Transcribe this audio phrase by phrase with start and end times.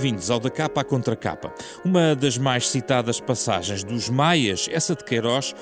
[0.00, 1.52] Bem-vindos ao Da Capa à Contra Capa.
[1.84, 5.54] Uma das mais citadas passagens dos Maias, essa de Queiroz,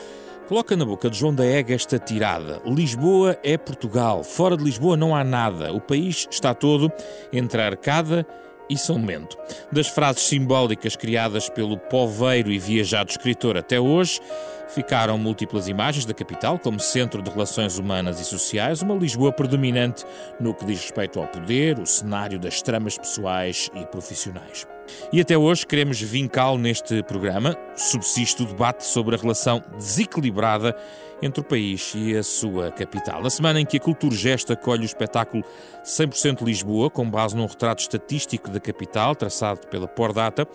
[0.46, 4.96] coloca na boca de João da Ega esta tirada: Lisboa é Portugal, fora de Lisboa
[4.96, 6.88] não há nada, o país está todo
[7.32, 8.24] entre a arcada
[8.68, 9.36] e São Mento.
[9.72, 14.20] Das frases simbólicas criadas pelo poveiro e viajado escritor até hoje,
[14.68, 20.04] ficaram múltiplas imagens da capital como centro de relações humanas e sociais, uma Lisboa predominante
[20.38, 24.66] no que diz respeito ao poder, o cenário das tramas pessoais e profissionais.
[25.12, 27.56] E até hoje queremos vincá-lo neste programa.
[27.76, 30.74] Subsiste o debate sobre a relação desequilibrada
[31.20, 33.22] entre o país e a sua capital.
[33.22, 35.44] Na semana em que a Cultura Gesta acolhe o espetáculo
[35.84, 40.46] 100% Lisboa, com base num retrato estatístico da capital, traçado pela Pordata,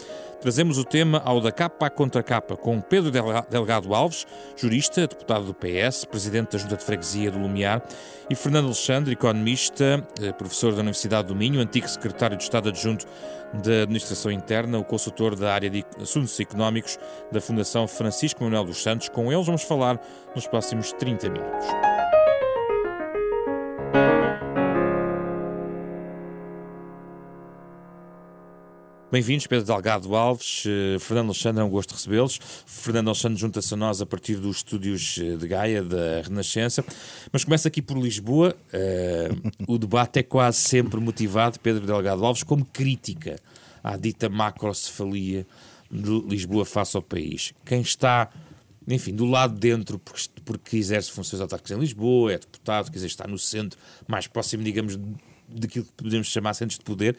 [0.42, 3.12] trazemos o tema ao da capa à contra capa, com Pedro
[3.50, 7.82] Delgado Alves, jurista, deputado do PS, presidente da Junta de Freguesia do Lumiar,
[8.30, 13.06] e Fernando Alexandre, economista, eh, professor da Universidade do Minho, antigo secretário de Estado adjunto
[13.54, 16.98] da Administração Interna, o consultor da área de assuntos económicos
[17.32, 19.10] da Fundação Francisco Manuel dos Santos.
[19.10, 20.00] Com eles vamos falar
[20.36, 21.66] nos próximos 30 minutos.
[29.12, 32.40] Bem-vindos, Pedro Delgado Alves, uh, Fernando Alexandre, é um gosto recebê-los.
[32.68, 36.86] Fernando Alexandre junta-se a nós a partir dos estúdios eh, de Gaia, da Renascença.
[37.32, 38.56] Mas começa aqui por Lisboa.
[38.72, 43.38] Uh, o debate é quase sempre motivado, Pedro Delgado Alves, como crítica
[43.84, 45.48] à dita macrocefalia
[45.90, 47.56] de Lisboa face ao país.
[47.66, 48.30] Quem está,
[48.88, 52.96] enfim, do lado de dentro, porque, porque exerce funções autárquicas em Lisboa, é deputado, quer
[52.96, 55.00] dizer, está no centro, mais próximo, digamos,
[55.48, 57.18] daquilo que podemos chamar centros de poder,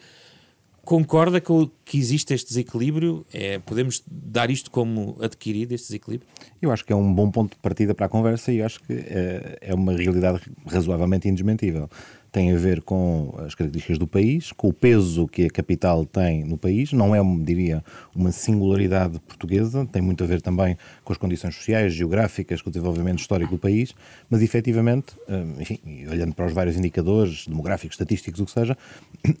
[0.85, 3.25] Concorda com que existe este desequilíbrio?
[3.33, 6.29] É, podemos dar isto como adquirido, este desequilíbrio?
[6.61, 8.93] Eu acho que é um bom ponto de partida para a conversa e acho que
[8.93, 11.89] é, é uma realidade razoavelmente indesmentível
[12.35, 16.43] tem a ver com as características do país, com o peso que a capital tem
[16.43, 16.91] no país.
[16.91, 17.81] Não é, diria,
[18.13, 22.73] uma singularidade portuguesa, tem muito a ver também com as condições sociais, geográficas, com o
[22.73, 23.95] desenvolvimento histórico do país,
[24.29, 25.79] mas efetivamente, hum, enfim,
[26.11, 28.77] olhando para os vários indicadores demográficos, estatísticos, o que seja,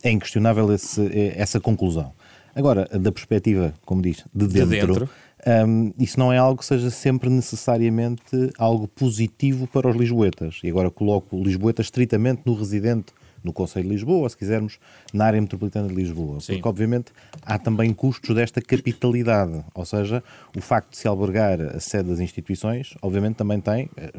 [0.01, 1.01] é inquestionável esse,
[1.35, 2.13] essa conclusão.
[2.55, 5.09] Agora, da perspectiva, como diz, de dentro, de dentro.
[5.45, 10.59] Um, isso não é algo que seja sempre necessariamente algo positivo para os lisboetas.
[10.63, 13.13] E agora coloco o lisboeta estritamente no residente
[13.45, 14.79] no Conselho de Lisboa, ou se quisermos,
[15.13, 16.41] na área metropolitana de Lisboa.
[16.41, 16.53] Sim.
[16.53, 17.11] Porque, obviamente,
[17.43, 20.23] há também custos desta capitalidade, ou seja,
[20.57, 24.11] o facto de se albergar a sede das instituições, obviamente também tem, eh,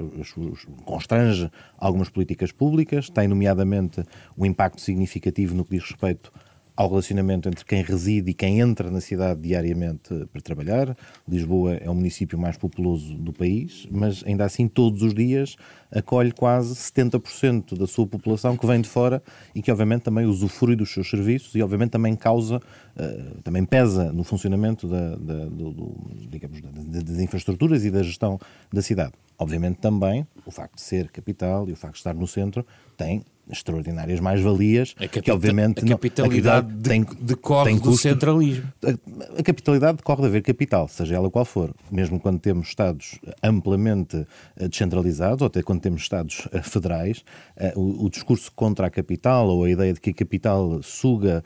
[0.84, 4.02] constrange algumas políticas públicas, tem nomeadamente
[4.38, 6.32] um impacto significativo no que diz respeito
[6.76, 10.96] ao relacionamento entre quem reside e quem entra na cidade diariamente para trabalhar.
[11.26, 15.56] Lisboa é o município mais populoso do país, mas ainda assim todos os dias
[15.90, 19.22] acolhe quase 70% da sua população que vem de fora
[19.54, 24.12] e que obviamente também usufrui dos seus serviços e obviamente também causa, uh, também pesa
[24.12, 25.94] no funcionamento da, da, do, do,
[26.28, 28.38] digamos, das infraestruturas e da gestão
[28.70, 29.12] da cidade.
[29.38, 32.66] Obviamente também o facto de ser capital e o facto de estar no centro
[32.96, 35.84] tem extraordinárias mais-valias, que obviamente...
[35.84, 38.72] A capitalidade não, a tem, decorre tem do centralismo.
[38.84, 41.74] A, a, capitalidade decorre de haver capital, seja ela qual for.
[41.90, 47.24] Mesmo quando temos Estados amplamente eh, descentralizados, ou até quando temos Estados eh, federais,
[47.56, 51.44] eh, o, o discurso contra a capital, ou a ideia de que a capital suga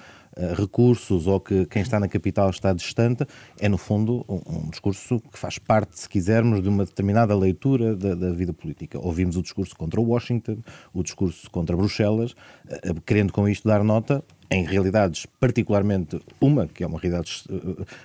[0.57, 3.27] recursos ou que quem está na capital está distante,
[3.59, 7.97] é no fundo um, um discurso que faz parte, se quisermos, de uma determinada leitura
[7.97, 8.99] da, da, vida política.
[8.99, 10.59] Ouvimos o discurso contra Washington,
[10.95, 16.83] o discurso contra Bruxelas, uh, querendo com isto dar nota em realidades particularmente uma, que
[16.83, 17.45] é uma realidade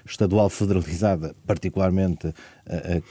[0.06, 2.34] estadual federalizada, particularmente uh,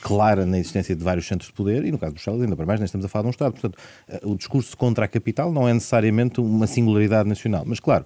[0.02, 2.66] clara na existência de vários centros de poder, e no caso de Bruxelas, ainda para
[2.66, 3.52] mais, nem estamos a falar de um Estado.
[3.52, 3.76] Portanto,
[4.22, 7.64] uh, o discurso contra a capital não é necessariamente uma singularidade nacional.
[7.66, 8.04] Mas, claro,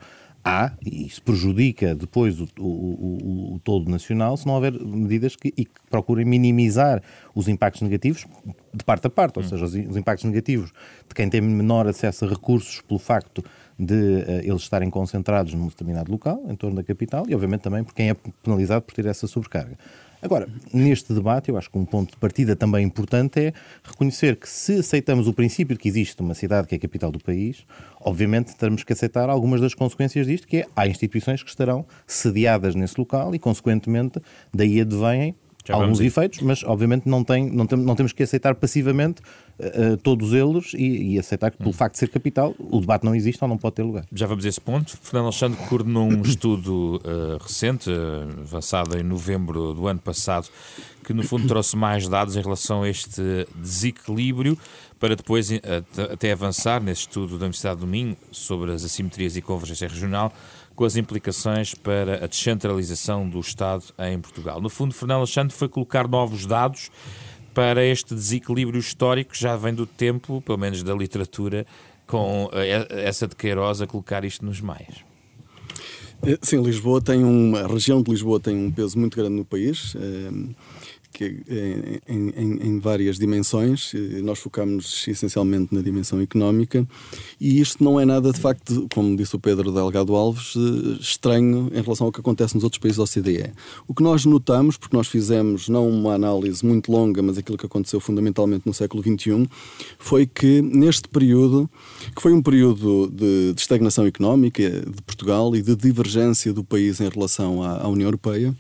[0.49, 5.37] há, e isso prejudica depois o, o, o, o todo nacional, se não houver medidas
[5.37, 7.03] que, que, procurem minimizar
[7.35, 8.27] os impactos negativos
[8.73, 9.49] de parte a parte, ou hum.
[9.49, 10.73] seja, os, os, impactos negativos
[11.09, 13.45] de quem tem menor acesso a recursos pelo facto
[13.79, 17.85] de uh, eles estarem concentrados num determinado local, em torno da capital, e obviamente também
[17.85, 19.79] por quem é penalizado por ter essa sobrecarga.
[20.21, 23.53] Agora, neste debate, eu acho que um ponto de partida também importante é
[23.85, 27.13] reconhecer que se aceitamos o princípio de que existe uma cidade que é a capital
[27.13, 27.65] do país,
[28.01, 32.75] obviamente teremos que aceitar algumas das consequências disto, que é há instituições que estarão sediadas
[32.75, 34.21] nesse local e, consequentemente,
[34.53, 35.37] daí advêm
[35.69, 39.21] já alguns efeitos, mas obviamente não, tem, não, tem, não temos que aceitar passivamente
[39.59, 41.75] uh, todos eles e, e, aceitar que, pelo hum.
[41.75, 44.07] facto de ser capital, o debate não existe ou não pode ter lugar.
[44.11, 44.97] Já vamos a esse ponto.
[45.03, 50.49] Fernando Alexandre coordenou um estudo uh, recente, uh, avançado em novembro do ano passado,
[51.05, 54.59] que no fundo trouxe mais dados em relação a este desequilíbrio.
[54.99, 55.49] para depois
[56.13, 60.33] até avançar nesse estudo da Universidade do Minho sobre as assimetrias e convergência regional,
[60.79, 64.61] com as implicações para a descentralização do Estado em Portugal.
[64.61, 66.89] No fundo, Fernando Alexandre foi colocar novos dados
[67.53, 71.67] para este desequilíbrio histórico que já vem do tempo, pelo menos da literatura,
[72.07, 72.49] com
[72.91, 75.05] essa de Queiroz a colocar isto nos maias.
[76.23, 79.45] Eh, sim, Lisboa tem uma, a região de Lisboa tem um peso muito grande no
[79.45, 79.97] país.
[81.09, 83.93] Eh, que, é em, em, em, várias dimensões.
[84.23, 86.87] Nós focamos essencialmente na dimensão económica
[87.41, 91.71] e isto não é nada, de facto, como disse o Pedro Delgado Alves, eh, estranho
[91.73, 93.53] em relação ao que acontece nos outros países da OCDE.
[93.87, 97.67] O que nós notamos, porque nós fizemos não uma análise muito longa, mas aquilo que
[97.67, 99.49] aconteceu fundamentalmente no século XXI,
[99.99, 101.69] foi que neste período,
[102.15, 107.01] que foi um período de, de estagnação económica de Portugal e de divergência do país
[107.01, 108.55] em relação à, à União Europeia,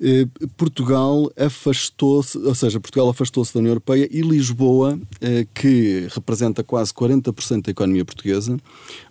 [0.00, 0.26] eh,
[0.56, 6.92] Portugal afastou-se, ou seja, Portugal afastou-se da União Europeia e Lisboa, eh, que representa quase
[6.92, 8.56] 40% da economia portuguesa,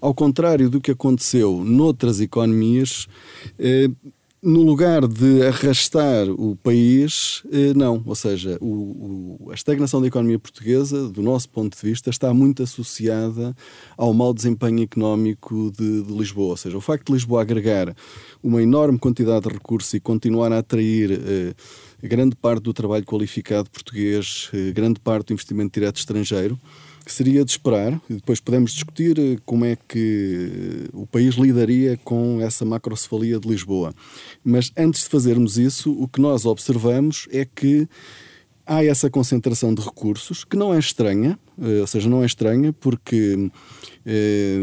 [0.01, 3.07] ao contrário do que aconteceu noutras economias,
[3.59, 3.89] eh,
[4.41, 8.01] no lugar de arrastar o país, eh, não.
[8.05, 12.33] Ou seja, o, o, a estagnação da economia portuguesa, do nosso ponto de vista, está
[12.33, 13.53] muito associada
[13.97, 16.51] ao mau desempenho económico de, de Lisboa.
[16.51, 17.93] Ou seja, o facto de Lisboa agregar
[18.41, 21.53] uma enorme quantidade de recursos e continuar a atrair eh,
[22.01, 26.57] grande parte do trabalho qualificado português, eh, grande parte do investimento direto estrangeiro,
[27.09, 31.33] que seria de esperar, e depois podemos discutir eh, como é que eh, o país
[31.33, 33.95] lidaria com essa macrocefalia de Lisboa.
[34.43, 37.89] Mas antes de fazermos isso, o que nós observamos é que
[38.63, 42.71] há essa concentração de recursos, que não é estranha, eh, ou seja, não é estranha
[42.71, 43.49] porque,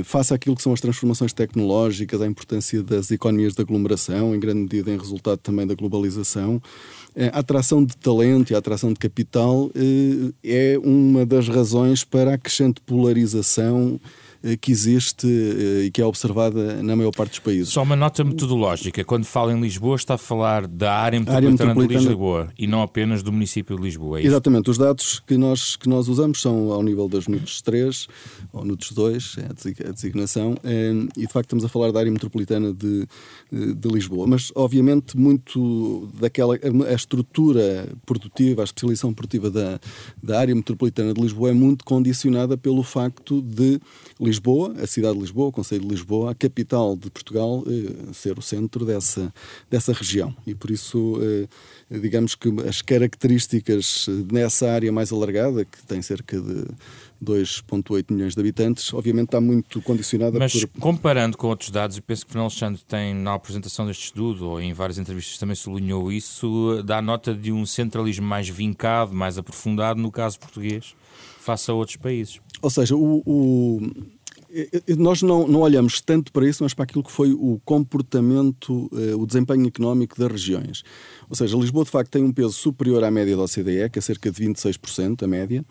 [0.05, 4.61] face àquilo que são as transformações tecnológicas, a importância das economias de aglomeração, em grande
[4.61, 6.63] medida em resultado também da globalização,
[7.33, 9.71] a atração de talento e a atração de capital
[10.45, 16.05] é uma das razões para a crescente polarização eh, que existe eh, e que é
[16.05, 17.71] observada na maior parte dos países.
[17.71, 19.03] Só uma nota metodológica.
[19.05, 22.01] Quando fala em Lisboa, está a falar da área metropolitana, área metropolitana...
[22.01, 24.21] de Lisboa e não apenas do município de Lisboa.
[24.21, 24.71] É Exatamente.
[24.71, 28.07] Os dados que nós, que nós usamos são ao nível das NUTS 3
[28.53, 32.13] ou NUTS 2, é a designação, eh, e de facto estamos a falar da área
[32.13, 33.07] metropolitana de,
[33.51, 34.27] de Lisboa.
[34.27, 36.57] Mas, obviamente, muito daquela.
[36.89, 39.81] A estrutura produtiva, a especialização produtiva da,
[40.23, 43.81] da área metropolitana de Lisboa é muito condicionada pelo facto de
[44.21, 44.36] Lisboa,
[44.83, 48.43] a cidade de Lisboa, o Conselho de Lisboa, a capital de Portugal, eh, ser o
[48.43, 49.33] centro dessa,
[49.71, 50.35] dessa região.
[50.47, 51.49] E por isso, eh,
[51.91, 56.65] digamos que as características nessa área mais alargada, que tem cerca de
[57.23, 60.81] 2,8 milhões de habitantes, obviamente está muito condicionada Mas por...
[60.81, 64.49] comparando com outros dados, e penso que o Fernando Alexandre tem na apresentação deste estudo,
[64.49, 69.39] ou em várias entrevistas também sublinhou isso, dá nota de um centralismo mais vincado, mais
[69.39, 70.95] aprofundado no caso português,
[71.41, 72.41] face a outros países.
[72.61, 73.81] Ou seja, o, o
[74.97, 78.89] nós não, não olhamos tanto para isso, mas para aquilo que foi o comportamento,
[79.19, 80.83] o desempenho económico das regiões.
[81.29, 84.03] Ou seja, Lisboa de facto tem um peso superior à média da OCDE, que é
[84.03, 85.65] cerca de 26%, a média,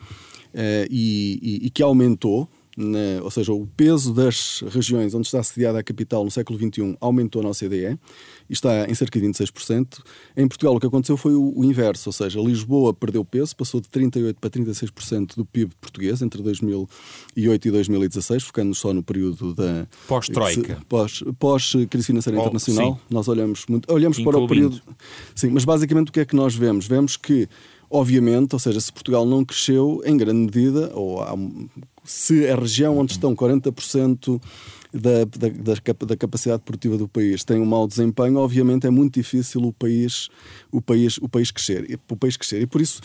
[0.89, 5.79] e, e, e, que aumentou na, ou seja, o peso das regiões onde está sediada
[5.79, 7.97] a capital no século XXI aumentou na OCDE
[8.49, 9.99] e está em cerca de 26%.
[10.35, 13.79] Em Portugal o que aconteceu foi o, o inverso, ou seja, Lisboa perdeu peso, passou
[13.79, 19.53] de 38% para 36% do PIB português entre 2008 e 2016, focando só no período
[19.53, 19.87] da...
[20.07, 20.81] Pós-Troika.
[20.89, 22.95] Pós-crise pós financeira oh, internacional.
[22.95, 22.99] Sim.
[23.09, 24.81] Nós olhamos, muito, olhamos para o período...
[25.33, 26.87] Sim, mas basicamente o que é que nós vemos?
[26.87, 27.47] Vemos que
[27.95, 31.33] Obviamente, ou seja, se Portugal não cresceu em grande medida, ou há,
[32.03, 34.41] se a região onde estão 40%
[34.93, 39.13] da, da, da, da, capacidade produtiva do país tem um mau desempenho, obviamente é muito
[39.13, 40.27] difícil o país,
[40.73, 41.97] o país, o país crescer.
[42.09, 42.61] O país crescer.
[42.61, 42.99] E por isso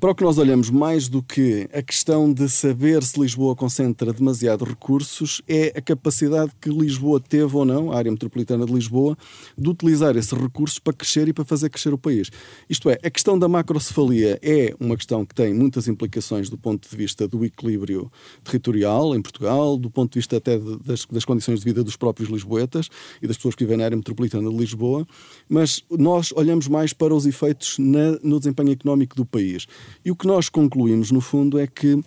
[0.00, 4.14] para o que nós olhamos mais do que a questão de saber se Lisboa concentra
[4.14, 9.14] demasiado recursos, é a capacidade que Lisboa teve ou não, a área metropolitana de Lisboa,
[9.58, 12.30] de utilizar esses recursos para crescer e para fazer crescer o país.
[12.66, 16.88] Isto é, a questão da macrocefalia é uma questão que tem muitas implicações do ponto
[16.88, 18.10] de vista do equilíbrio
[18.42, 22.30] territorial em Portugal, do ponto de vista até das, das condições de vida dos próprios
[22.30, 22.88] lisboetas
[23.20, 25.06] e das pessoas que vivem na área metropolitana de Lisboa,
[25.46, 29.66] mas nós olhamos mais para os efeitos na, no desempenho económico do país.
[30.04, 32.00] E o que nós concluímos, no fundo, é que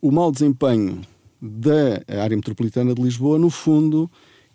[0.00, 1.00] o mau desempenho
[1.40, 4.10] da área metropolitana de Lisboa, no fundo,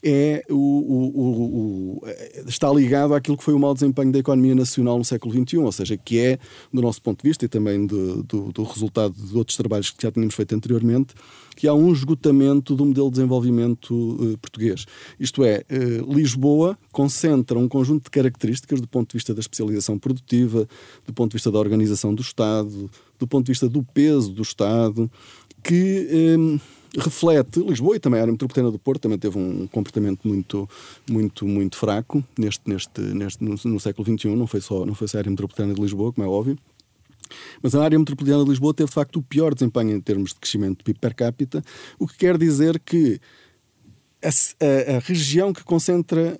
[0.05, 2.01] é o, o, o,
[2.47, 5.71] está ligado àquilo que foi o mau desempenho da economia nacional no século XXI, ou
[5.71, 6.37] seja, que é,
[6.71, 10.03] do nosso ponto de vista e também do, do, do resultado de outros trabalhos que
[10.03, 11.15] já tínhamos feito anteriormente,
[11.55, 14.85] que há um esgotamento do modelo de desenvolvimento uh, português.
[15.19, 19.97] Isto é, uh, Lisboa concentra um conjunto de características do ponto de vista da especialização
[19.97, 20.67] produtiva,
[21.07, 24.43] do ponto de vista da organização do Estado, do ponto de vista do peso do
[24.43, 25.09] Estado
[25.65, 26.07] que
[26.37, 26.59] um,
[26.97, 30.69] reflete Lisboa e também a área metropolitana do Porto também teve um comportamento muito
[31.09, 35.07] muito muito fraco neste neste neste no, no século XXI não foi só não foi
[35.07, 36.57] só a área metropolitana de Lisboa como é óbvio.
[37.61, 40.39] Mas a área metropolitana de Lisboa teve de facto o pior desempenho em termos de
[40.39, 41.63] crescimento de PIB per capita,
[41.97, 43.19] o que quer dizer que
[44.21, 46.37] a, a, a região que concentra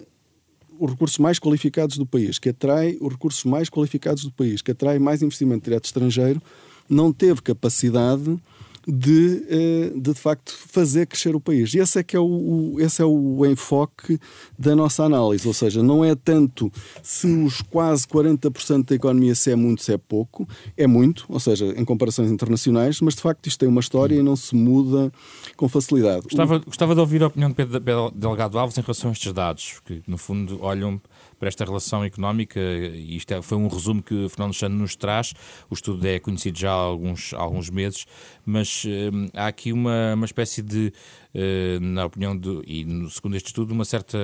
[0.79, 4.71] os recursos mais qualificados do país, que atrai os recursos mais qualificados do país, que
[4.71, 6.41] atrai mais investimento direto estrangeiro,
[6.89, 8.37] não teve capacidade
[8.87, 11.73] de, eh, de, de facto fazer crescer o país.
[11.73, 14.19] E esse é que é o, esse é o enfoque
[14.57, 19.51] da nossa análise, ou seja, não é tanto se os quase 40% da economia se
[19.51, 23.47] é muito, se é pouco, é muito, ou seja, em comparações internacionais, mas de facto
[23.47, 25.11] isto tem uma história e não se muda
[25.55, 26.23] com facilidade.
[26.23, 29.81] Gostava, gostava de ouvir a opinião de Pedro Delgado Alves em relação a estes dados,
[29.85, 31.01] que no fundo olham
[31.39, 35.33] para esta relação económica, isto é, foi um resumo que Fernando Chano nos traz,
[35.69, 38.05] o estudo é conhecido já há alguns, há alguns meses,
[38.45, 40.93] mas hum, há aqui uma, uma espécie de,
[41.33, 44.17] uh, na opinião, do, e no, segundo este estudo, uma certa...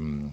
[0.00, 0.30] Hum,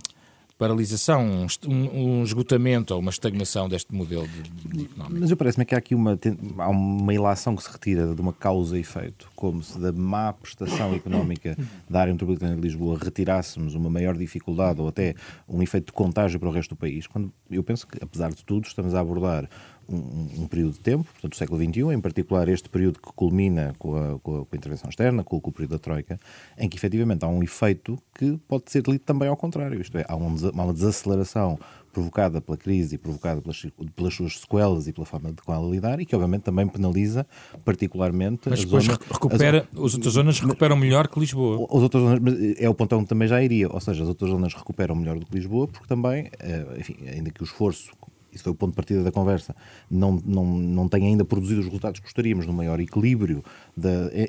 [0.58, 5.20] paralisação, um, um, esgotamento ou uma estagnação deste modelo de, de económico.
[5.20, 6.18] Mas eu parece-me que há aqui uma,
[6.58, 10.32] há uma ilação que se retira de uma causa e efeito, como se da má
[10.32, 11.58] prestação económica
[11.90, 15.16] da área metropolitana de Lisboa retirássemos uma maior dificuldade ou até
[15.48, 18.44] um efeito de contágio para o resto do país, quando eu penso que, apesar de
[18.46, 19.50] tudo, estamos a abordar
[19.89, 23.74] um, um, período de tempo, portanto, o século XXI, em particular este período que culmina
[23.77, 26.20] com a, com a, com a intervenção externa, com, com, o período da Troika,
[26.58, 30.06] em que efetivamente há um efeito que pode ser lido também ao contrário, isto é,
[30.08, 31.60] há uma, desaceleração
[31.96, 33.65] provocada pela crise e provocada pelas,
[33.96, 37.25] pelas, suas sequelas e pela forma de com ela lidar e que obviamente também penaliza
[37.63, 41.65] particularmente mas depois zona, recupera, as, as outras zonas recuperam melhor que Lisboa.
[41.70, 44.54] As outras zonas, é o ponto onde também já iria, ou seja, as outras zonas
[44.54, 47.92] recuperam melhor do que Lisboa porque também, eh, enfim, ainda que o esforço
[48.36, 49.56] isso foi o ponto de partida da conversa,
[49.89, 53.44] não, não, não tem ainda produzido os resultados que gostaríamos, no maior equilíbrio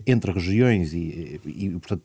[0.06, 2.02] entre regiões e, e, portanto,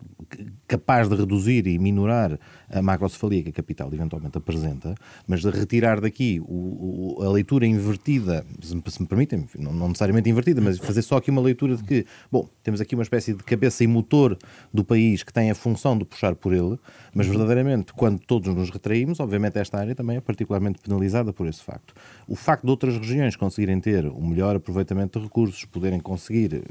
[0.67, 4.93] capaz de reduzir e minorar a macrocefalia que a capital eventualmente apresenta,
[5.27, 9.73] mas de retirar daqui o, o, a leitura invertida, se me, se me permitem, não,
[9.73, 13.03] não, necessariamente invertida, mas fazer só aqui uma leitura de que, bom, temos aqui uma
[13.03, 14.37] espécie de cabeça e motor
[14.71, 16.77] do país que tem a função de puxar por ele,
[17.13, 21.63] mas verdadeiramente, quando todos nos retraímos, obviamente esta área também é particularmente penalizada por esse
[21.63, 21.93] facto.
[22.27, 26.63] O facto de outras regiões conseguirem ter um melhor aproveitamento de recursos, poderem conseguir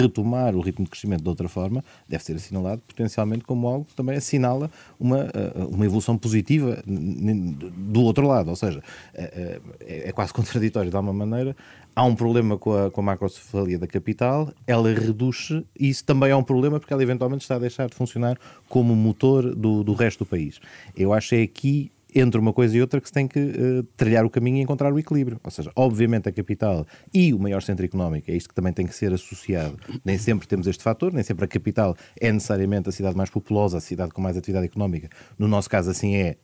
[0.00, 3.94] retomar o ritmo de crescimento de outra forma, deve ser assinalado potencialmente como algo que
[3.94, 8.48] também assinala uma, eh, uma evolução positiva do outro lado.
[8.48, 8.82] Ou seja,
[9.14, 11.56] eh, é, é quase contraditório de alguma maneira
[11.94, 16.30] há um problema com a, com a macrocefalia da capital, ela reduz e isso também
[16.30, 18.38] é um problema porque ela eventualmente está a deixar de funcionar
[18.68, 20.60] como motor do, do resto do país.
[20.96, 23.82] Eu acho que é aqui entre uma coisa e outra que se tem que uh,
[23.96, 25.40] trilhar o caminho e encontrar o equilíbrio.
[25.42, 28.86] Ou seja, obviamente a capital e o maior centro económico, é isto que também tem
[28.86, 29.76] que ser associado.
[30.04, 33.78] Nem sempre temos este fator, nem sempre a capital é necessariamente a cidade mais populosa,
[33.78, 35.08] a cidade com mais atividade económica.
[35.38, 36.36] No nosso caso, assim é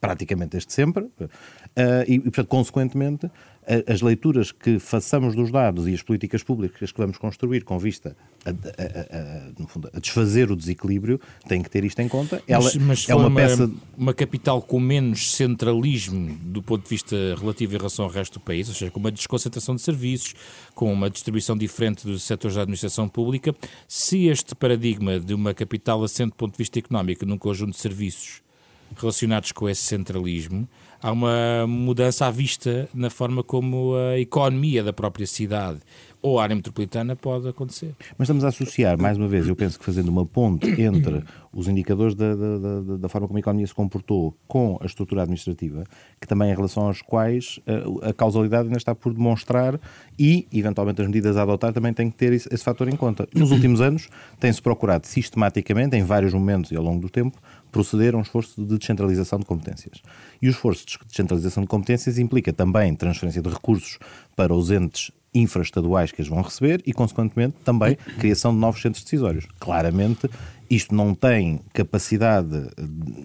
[0.00, 1.04] praticamente este sempre.
[1.04, 3.30] Uh, e, e, portanto, consequentemente,
[3.86, 8.16] as leituras que façamos dos dados e as políticas públicas que vamos construir com vista
[8.44, 12.42] a, a, a, fundo, a desfazer o desequilíbrio têm que ter isto em conta.
[12.48, 13.70] Ela mas, mas é uma, uma peça.
[13.96, 18.40] Uma capital com menos centralismo do ponto de vista relativo em relação ao resto do
[18.40, 20.34] país, ou seja, com uma desconcentração de serviços,
[20.74, 23.54] com uma distribuição diferente dos setores da administração pública,
[23.86, 27.78] se este paradigma de uma capital assente do ponto de vista económico num conjunto de
[27.78, 28.42] serviços
[28.96, 30.68] relacionados com esse centralismo,
[31.02, 35.80] há uma mudança à vista na forma como a economia da própria cidade
[36.22, 37.94] ou a área metropolitana pode acontecer.
[38.18, 41.66] Mas estamos a associar, mais uma vez, eu penso que fazendo uma ponte entre os
[41.66, 45.84] indicadores da, da, da, da, forma como a economia se comportou com a estrutura administrativa,
[46.20, 49.80] que também em relação aos quais a, eh, a causalidade ainda está por demonstrar
[50.18, 53.26] e, eventualmente, as medidas a adotar também têm que ter esse, esse fator em conta.
[53.34, 57.38] Nos últimos anos tem-se procurado sistematicamente, em vários momentos e ao longo do tempo,
[57.70, 60.02] proceder a um esforço de descentralização de competências.
[60.40, 63.98] E o esforço de descentralização de competências implica também transferência de recursos
[64.36, 69.04] para os entes infraestaduais que as vão receber e, consequentemente, também criação de novos centros
[69.04, 69.46] decisórios.
[69.58, 70.28] Claramente,
[70.70, 72.68] isto não tem capacidade,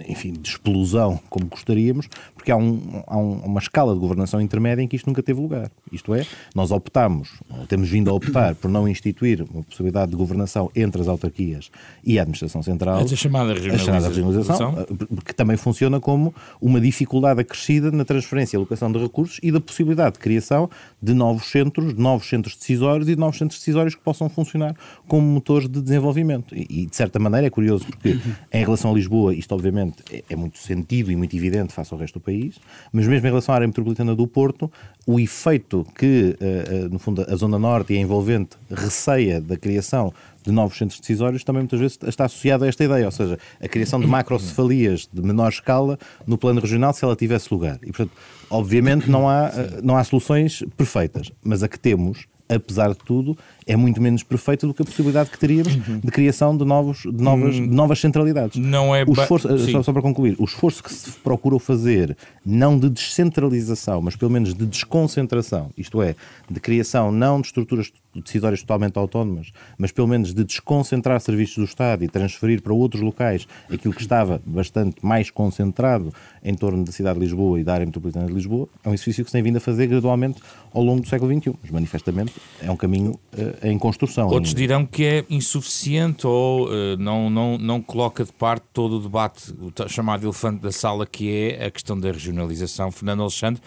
[0.07, 4.81] enfim, de explosão como gostaríamos, porque há, um, há um, uma escala de governação intermédia
[4.81, 5.69] em que isto nunca teve lugar.
[5.91, 6.25] Isto é,
[6.55, 7.29] nós optamos,
[7.67, 11.69] temos vindo a optar por não instituir uma possibilidade de governação entre as autarquias
[12.03, 12.99] e a administração central.
[12.99, 14.85] A chamada regionalização, a chamada regionalização
[15.23, 19.59] que também funciona como uma dificuldade acrescida na transferência e alocação de recursos e da
[19.59, 20.69] possibilidade de criação
[21.01, 24.75] de novos centros, de novos centros decisórios e de novos centros decisórios que possam funcionar
[25.07, 26.55] como motores de desenvolvimento.
[26.55, 27.47] E, de certa maneira, maneira.
[27.47, 28.17] É curioso porque,
[28.51, 31.99] em relação a Lisboa, isto obviamente é, é muito sentido e muito evidente face ao
[31.99, 32.55] resto do país,
[32.91, 34.71] mas mesmo em relação à área metropolitana do Porto,
[35.05, 39.57] o efeito que, uh, uh, no fundo, a Zona Norte e a envolvente receia da
[39.57, 40.13] criação
[40.43, 43.67] de novos centros decisórios também muitas vezes está associado a esta ideia, ou seja, a
[43.67, 47.79] criação de macrocefalias de menor escala no plano regional se ela tivesse lugar.
[47.81, 48.11] E, portanto,
[48.49, 53.37] obviamente não há, eh, não há soluções perfeitas, mas a que temos apesar de tudo,
[53.65, 55.99] é muito menos perfeita do que a possibilidade que teríamos uhum.
[55.99, 58.57] de criação de, novos, de, novas, de novas centralidades.
[58.57, 62.15] Não é o esforço, eh, só, só, para concluir, o esforço que se procurou fazer,
[62.45, 66.15] não de descentralização, mas pelo menos de desconcentração, isto é,
[66.49, 67.91] de criação não de estruturas
[68.21, 73.01] decisórias totalmente autónomas, mas pelo menos de desconcentrar serviços do Estado e transferir para outros
[73.01, 77.73] locais aquilo que estava bastante mais concentrado em torno da cidade de Lisboa e da
[77.73, 80.41] área metropolitana de Lisboa, é um exercício que se tem vindo a fazer gradualmente
[80.73, 84.27] ao longo do século XXI, mas manifestamente é um caminho uh, em construção.
[84.27, 84.59] Outros ainda.
[84.59, 89.53] dirão que é insuficiente ou uh, não, não, não coloca de parte todo o debate,
[89.59, 92.91] o chamado elefante da sala, que é a questão da regionalização.
[92.91, 93.61] Fernando Alexandre,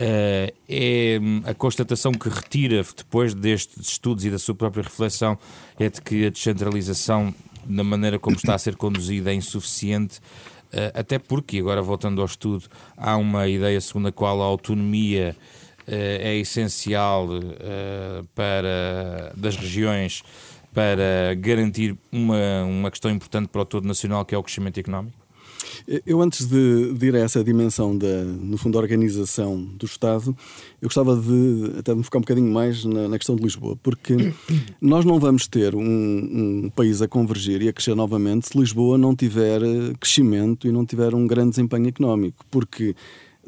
[0.00, 5.38] uh, é hum, a constatação que retira depois destes estudos e da sua própria reflexão
[5.78, 7.34] é de que a descentralização,
[7.66, 10.20] na maneira como está a ser conduzida, é insuficiente.
[10.94, 15.34] até porque, agora voltando ao estudo, há uma ideia segundo a qual a autonomia
[15.86, 17.28] eh, é essencial
[18.34, 20.22] para das regiões
[20.72, 25.27] para garantir uma, uma questão importante para o todo nacional que é o crescimento económico?
[26.06, 30.36] Eu, antes de, de ir a essa dimensão, da, no fundo, da organização do Estado,
[30.80, 34.14] eu gostava de até de focar um bocadinho mais na, na, questão de Lisboa, porque
[34.80, 38.98] nós não vamos ter um, um, país a convergir e a crescer novamente se Lisboa
[38.98, 39.60] não tiver
[39.98, 42.94] crescimento e não tiver um grande desempenho económico, porque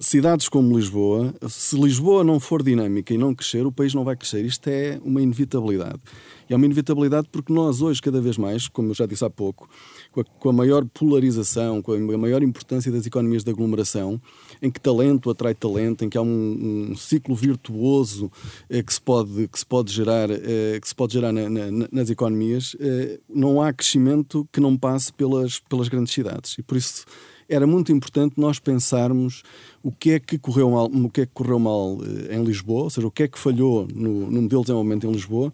[0.00, 4.16] cidades como Lisboa, se Lisboa não for dinâmica e não crescer, o país não vai
[4.16, 4.44] crescer.
[4.44, 6.00] Isto é uma inevitabilidade.
[6.48, 9.30] E é uma inevitabilidade porque nós hoje, cada vez mais, como eu já disse há
[9.30, 9.68] pouco,
[10.10, 14.20] com a, com a maior polarização, com a maior importância das economias de aglomeração,
[14.60, 18.32] em que talento atrai talento, em que há um, um ciclo virtuoso
[18.68, 21.88] eh, que, se pode, que se pode gerar, eh, que se pode gerar na, na,
[21.92, 26.56] nas economias, eh, não há crescimento que não passe pelas, pelas grandes cidades.
[26.58, 27.04] E por isso
[27.50, 29.42] era muito importante nós pensarmos
[29.82, 32.84] o que é que correu mal, o que é que correu mal eh, em Lisboa,
[32.84, 35.52] ou seja, o que é que falhou no, no modelo de desenvolvimento em Lisboa,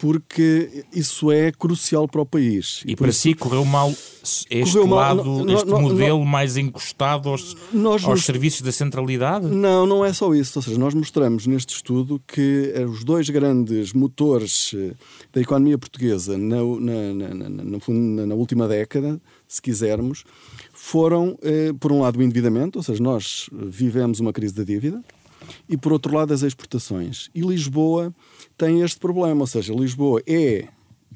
[0.00, 2.82] porque isso é crucial para o país.
[2.86, 3.90] E, e para isso, si correu mal
[4.50, 7.54] este correu lado, mal, este no, modelo no, mais encostado aos,
[8.06, 9.46] aos serviços da centralidade?
[9.46, 10.58] Não, não é só isso.
[10.58, 14.94] Ou seja, nós mostramos neste estudo que eh, os dois grandes motores eh,
[15.34, 20.24] da economia portuguesa na, na, na, na última década, se quisermos,
[20.90, 25.00] foram, eh, por um lado, o endividamento, ou seja, nós vivemos uma crise da dívida,
[25.68, 27.30] e por outro lado, as exportações.
[27.32, 28.12] E Lisboa
[28.58, 30.66] tem este problema, ou seja, Lisboa é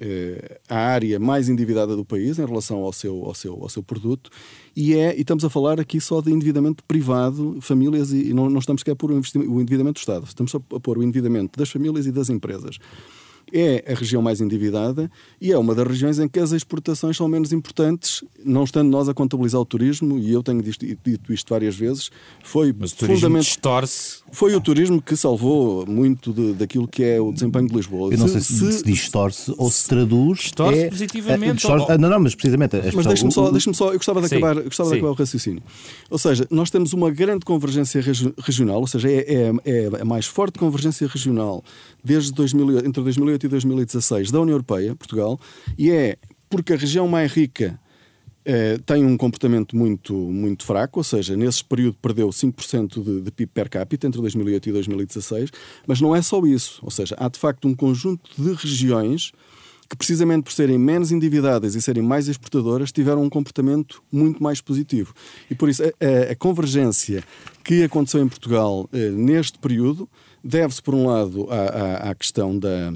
[0.00, 3.82] eh, a área mais endividada do país em relação ao seu, ao seu, ao seu
[3.82, 4.30] produto
[4.76, 8.48] e, é, e estamos a falar aqui só de endividamento privado, famílias e, e não,
[8.48, 11.70] não estamos a pôr o, o endividamento do Estado, estamos a pôr o endividamento das
[11.70, 12.78] famílias e das empresas
[13.52, 17.28] é a região mais endividada e é uma das regiões em que as exportações são
[17.28, 21.76] menos importantes, não estando nós a contabilizar o turismo, e eu tenho dito isto várias
[21.76, 22.10] vezes,
[22.42, 24.18] foi Mas o turismo distorce.
[24.32, 28.12] Foi o turismo que salvou muito de, daquilo que é o desempenho de Lisboa.
[28.12, 30.40] Eu não se, sei se, se, distorce ou se traduz.
[30.40, 31.50] Distorce é, positivamente.
[31.50, 31.98] É, distorce, ou...
[31.98, 32.76] Não, não, mas precisamente.
[32.94, 35.62] Mas deixe-me só, deixe só, eu gostava de, sim, acabar, gostava de acabar o raciocínio.
[36.10, 38.02] Ou seja, nós temos uma grande convergência
[38.38, 41.62] regional, ou seja, é, é, é a mais forte convergência regional
[42.04, 45.40] desde 2000, entre 2008 e 2016 da União Europeia, Portugal,
[45.76, 46.16] e é
[46.48, 47.80] porque a região mais rica
[48.46, 53.30] eh, tem um comportamento muito, muito fraco, ou seja, nesse período perdeu 5% de, de
[53.30, 55.50] PIB per capita entre 2008 e 2016,
[55.86, 59.32] mas não é só isso, ou seja, há de facto um conjunto de regiões
[59.88, 64.60] que precisamente por serem menos endividadas e serem mais exportadoras tiveram um comportamento muito mais
[64.60, 65.14] positivo.
[65.50, 67.22] E por isso a, a convergência
[67.62, 70.08] que aconteceu em Portugal eh, neste período
[70.42, 72.92] deve-se, por um lado, à, à, à questão da,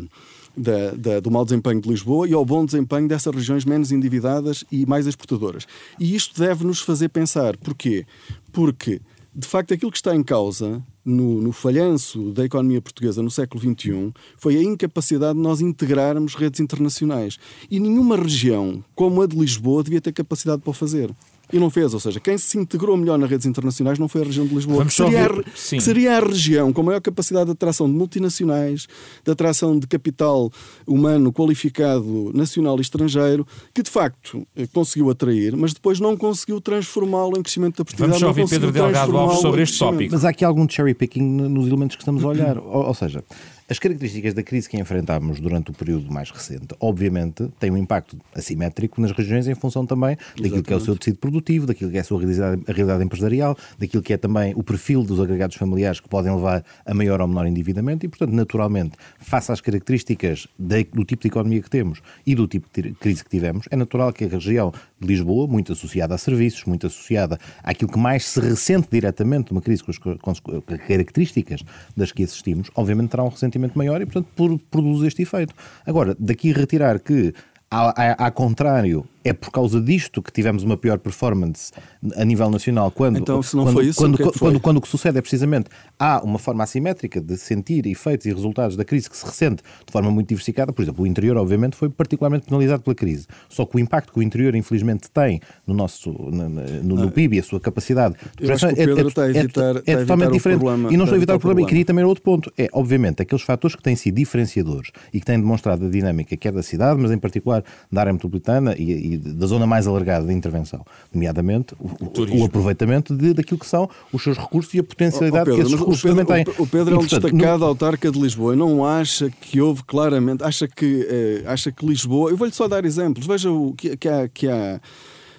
[0.58, 4.64] da, da, do mau desempenho de Lisboa e ao bom desempenho dessas regiões menos endividadas
[4.70, 5.66] e mais exportadoras.
[5.98, 7.56] E isto deve nos fazer pensar.
[7.56, 8.04] Porquê?
[8.52, 9.00] Porque,
[9.34, 13.62] de facto, aquilo que está em causa no, no, falhanço da economia portuguesa no século
[13.62, 17.38] XXI foi a incapacidade de nós integrarmos redes internacionais.
[17.70, 21.10] E nenhuma região como a de Lisboa devia ter capacidade para o fazer
[21.52, 21.94] e não fez.
[21.94, 24.84] Ou seja, quem se integrou melhor nas redes internacionais não foi a região de Lisboa,
[24.84, 28.86] que seria, a, que seria, a, região com maior capacidade de atração de multinacionais,
[29.24, 30.50] de atração de capital
[30.86, 36.60] humano qualificado nacional e estrangeiro, que de facto eh, conseguiu atrair, mas depois não conseguiu
[36.60, 38.20] transformá-lo em crescimento da produtividade.
[38.20, 40.12] Vamos só ouvir Pedro Delgado Alves sobre este tópico.
[40.12, 42.58] Mas há aqui algum cherry picking nos elementos que estamos a olhar.
[42.58, 43.24] ou, ou seja,
[43.70, 48.16] As características da crise que enfrentámos durante o período mais recente, obviamente, têm um impacto
[48.34, 50.66] assimétrico nas regiões em função também daquilo Exatamente.
[50.66, 53.54] que é o seu tecido produtivo, daquilo que é a sua realidade, a realidade empresarial,
[53.78, 57.28] daquilo que é também o perfil dos agregados familiares que podem levar a maior ou
[57.28, 62.34] menor endividamento e, portanto, naturalmente, face às características do tipo de economia que temos e
[62.34, 66.14] do tipo de crise que tivemos, é natural que a região de Lisboa, muito associada
[66.14, 69.98] a serviços, muito associada àquilo que mais se ressente diretamente de uma crise com as,
[69.98, 71.62] com as características
[71.94, 75.54] das que assistimos, obviamente terá um ressentimento maior e, portanto, produz este efeito.
[75.86, 77.34] Agora, daqui retirar que,
[77.70, 81.72] ao, ao contrário, é por causa disto que tivemos uma pior performance
[82.16, 82.90] a nível nacional.
[82.90, 84.80] Quando, então, se não quando, foi isso, quando, o que é que quando, quando, o
[84.80, 89.08] que sucede é precisamente há uma forma assimétrica de sentir efeitos e resultados da crise
[89.10, 90.72] que se ressente de forma muito diversificada.
[90.72, 93.26] Por exemplo, o interior, obviamente, foi particularmente penalizado pela crise.
[93.48, 97.36] Só que o impacto que o interior, infelizmente, tem no nosso no, no, no PIB
[97.36, 100.60] e a sua capacidade de projeção é, é, evitar, é, totalmente diferente.
[100.60, 101.66] Problema, e não a evitar o problema.
[101.66, 102.52] E queria também outro ponto.
[102.56, 106.52] É, obviamente, aqueles fatores que têm sido diferenciadores e que têm demonstrado a dinâmica, quer
[106.52, 110.32] da cidade, mas em particular da área metropolitana e, e da zona mais alargada de
[110.32, 115.50] intervenção, nomeadamente o, o, aproveitamento de, daquilo que são os seus recursos e a potencialidade
[115.50, 116.54] oh, oh Pedro, que esses recursos Pedro, também têm.
[116.58, 118.56] O Pedro e, é um portanto, destacado autarca de Lisboa.
[118.56, 122.30] Não acha que houve claramente, acha que, eh, acha que Lisboa.
[122.30, 123.26] Eu vou-lhe só dar exemplos.
[123.26, 124.28] Veja o que, que há.
[124.28, 124.80] Que há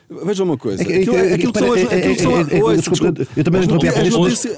[0.09, 0.81] Veja uma coisa.
[0.81, 1.81] Aquilo, aquilo que são as.
[3.37, 3.87] Eu também interrompi.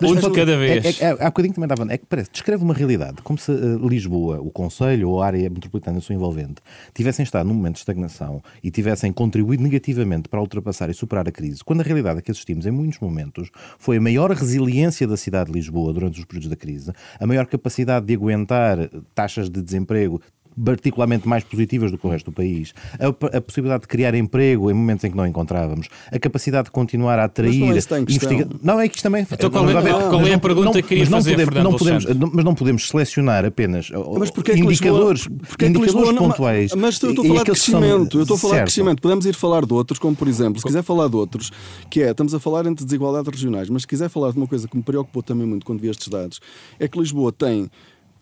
[0.02, 1.02] Um de cada vez.
[1.02, 1.92] Há bocadinho também dava.
[1.92, 6.00] É que parece, descreve uma realidade, como se Lisboa, o Conselho ou a área metropolitana
[6.00, 6.62] sua envolvente
[6.94, 11.32] tivessem estado num momento de estagnação e tivessem contribuído negativamente para ultrapassar e superar a
[11.32, 15.18] crise, quando a realidade a que assistimos em muitos momentos foi a maior resiliência da
[15.18, 19.62] cidade de Lisboa durante os períodos da crise, a maior capacidade de aguentar taxas de
[19.62, 20.22] desemprego
[20.64, 24.70] particularmente mais positivas do que o resto do país, a, a, possibilidade de criar emprego
[24.70, 28.48] em momentos em que não encontrávamos, a capacidade de continuar a atrair investigar.
[28.62, 29.26] Não, é que isto também.
[29.30, 32.46] Então, qual, é, qual é a pergunta não, que queria fazer, podemos, não podemos, Mas
[32.46, 36.74] não podemos selecionar apenas mas é indicadores, Lisboa, indicadores Lisboa, pontuais.
[36.74, 38.18] Mas eu estou a falar de crescimento.
[38.18, 39.02] Eu estou a falar de crescimento.
[39.02, 41.52] Podemos ir falar de outros, como por exemplo, se quiser falar de outros,
[41.90, 44.68] que é, estamos a falar entre desigualdades regionais, mas se quiser falar de uma coisa
[44.68, 46.40] que me preocupou também muito quando vi estes dados,
[46.80, 47.70] é que Lisboa tem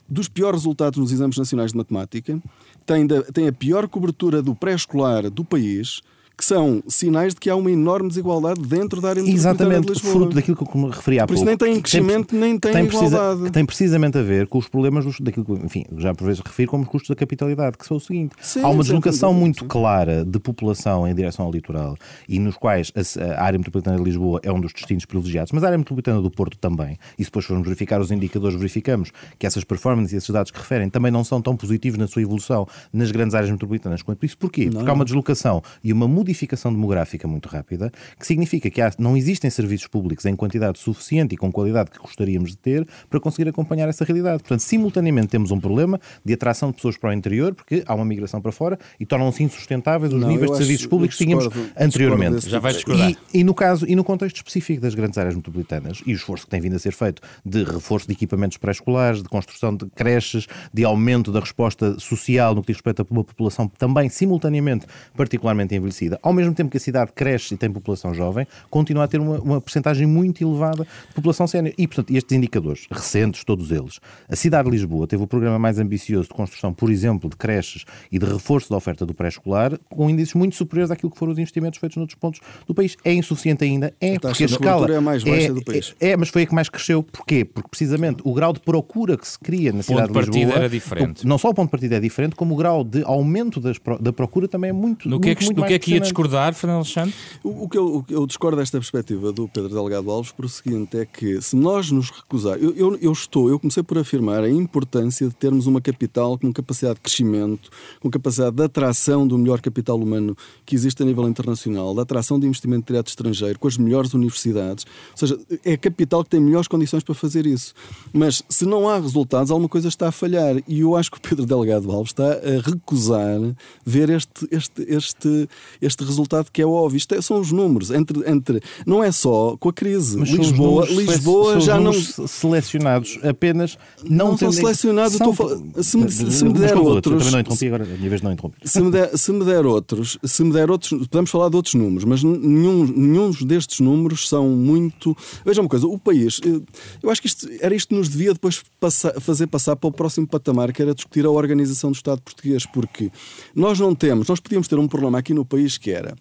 [0.09, 2.41] dos piores resultados nos exames nacionais de matemática,
[2.85, 6.01] tem, da, tem a pior cobertura do pré-escolar do país
[6.39, 10.13] que são sinais de que há uma enorme desigualdade dentro da área metropolitana de Lisboa.
[10.13, 11.45] fruto daquilo que me referi há Por pouco.
[11.45, 13.43] Por isso nem tem crescimento, tem, nem tem, tem igualdade.
[13.43, 16.41] Que tem precisamente a ver com os problemas dos, daquilo que, enfim, já por vezes
[16.41, 18.35] refiro como os custos da capitalidade, que são o seguinte.
[18.41, 22.93] Sim, há uma deslocação muito clara de população em direção ao litoral e nos quais
[22.95, 26.21] a, a, área metropolitana de Lisboa é um dos destinos privilegiados, mas a área metropolitana
[26.21, 26.97] do Porto também.
[27.17, 30.57] E se depois formos verificar os indicadores, verificamos que essas performances e esses dados que
[30.57, 34.37] referem também não são tão positivos na sua evolução nas grandes áreas metropolitanas quanto isso.
[34.37, 34.67] Porquê?
[34.67, 34.75] Não.
[34.75, 38.91] Porque há uma deslocação e uma modificação demográfica demográfica muito rápida, que significa que há,
[38.97, 43.19] não existem serviços públicos em quantidade suficiente e com qualidade que gostaríamos de ter para
[43.19, 44.39] conseguir acompanhar essa realidade.
[44.43, 48.05] Portanto, simultaneamente temos um problema de atração de pessoas para o interior, porque há uma
[48.05, 52.49] migração para fora e tornam-se insustentáveis os não, níveis de serviços públicos que tínhamos anteriormente.
[52.49, 53.11] Já vai discordar.
[53.11, 56.45] E, e, no caso, e no contexto específico das grandes áreas metropolitanas e o esforço
[56.45, 60.47] que tem vindo a ser feito de reforço de equipamentos pré-escolares, de construção de creches,
[60.73, 65.75] de aumento da resposta social no que diz respeito a uma população também simultaneamente particularmente
[65.75, 69.19] envelhecida, ao mesmo tempo que a cidade cresce e tem população jovem, continua a ter
[69.19, 71.73] uma, uma percentagem muito elevada de população sénior.
[71.77, 75.79] E, portanto, estes indicadores, recentes, todos eles, a cidade de Lisboa teve o programa mais
[75.79, 80.09] ambicioso de construção, por exemplo, de creches e de reforço da oferta do pré-escolar, com
[80.09, 82.95] índices muito superiores àquilo que foram os investimentos feitos noutros pontos do país.
[83.03, 83.93] É insuficiente ainda?
[83.99, 85.95] É, a porque a escala é a mais baixa é, do país.
[85.99, 87.03] É, é, mas foi a que mais cresceu.
[87.03, 87.45] Porquê?
[87.45, 90.55] Porque precisamente o grau de procura que se cria na cidade de, Lisboa...
[90.55, 91.25] era diferente.
[91.25, 94.13] Não só o ponto de partida é diferente, como o grau de aumento das, da
[94.13, 96.53] procura também é muito No que é que, muito no que, é que ia discordar,
[96.53, 97.13] Fernando Alexandre?
[97.43, 100.97] O, o, que eu, eu, discordo desta perspectiva do Pedro Delgado Alves por o seguinte,
[100.97, 104.49] é que se nós nos recusar, eu, eu, eu, estou, eu comecei por afirmar a
[104.49, 109.61] importância de termos uma capital com capacidade de crescimento, com capacidade de atração do melhor
[109.61, 110.35] capital humano
[110.65, 114.85] que existe a nível internacional, da atração de investimento direto estrangeiro, com as melhores universidades,
[115.11, 117.73] ou seja, é a capital que tem melhores condições para fazer isso.
[118.13, 120.61] Mas se não há resultados, alguma coisa está a falhar.
[120.67, 123.39] E eu acho que o Pedro Delgado Alves está a recusar
[123.85, 125.49] ver este, este, este,
[125.81, 126.97] este resultado que é óbvio.
[126.97, 127.91] Isto é, são os números.
[127.91, 130.17] Entre, entre, não é só com a crise.
[130.17, 131.93] Mas Lisboa, Lisboa já não.
[131.93, 135.17] selecionados apenas não, não são selecionados.
[135.17, 135.33] São...
[135.81, 137.17] Se, me, se me der outros.
[137.17, 138.57] Também não interrompi agora, a minha vez não interrompi.
[138.63, 141.75] Se me, der, se me der outros, se me der outros, podemos falar de outros
[141.75, 145.15] números, mas nenhum, nenhum destes números são muito.
[145.45, 146.61] Veja uma coisa, o país, eh,
[147.01, 149.91] eu acho que isto, era isto que nos devia depois passar, fazer passar para o
[149.91, 153.11] próximo patamar, que era discutir a organização do Estado português, porque
[153.55, 156.15] nós não temos, nós podíamos ter um problema aqui no país que era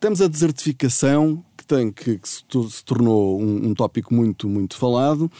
[0.00, 5.30] temos a desertificação tem, que, que se, se, tornou um, um, tópico muito, muito falado,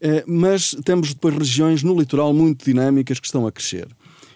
[0.00, 3.88] eh, mas temos depois regiões no litoral muito dinâmicas que estão a crescer.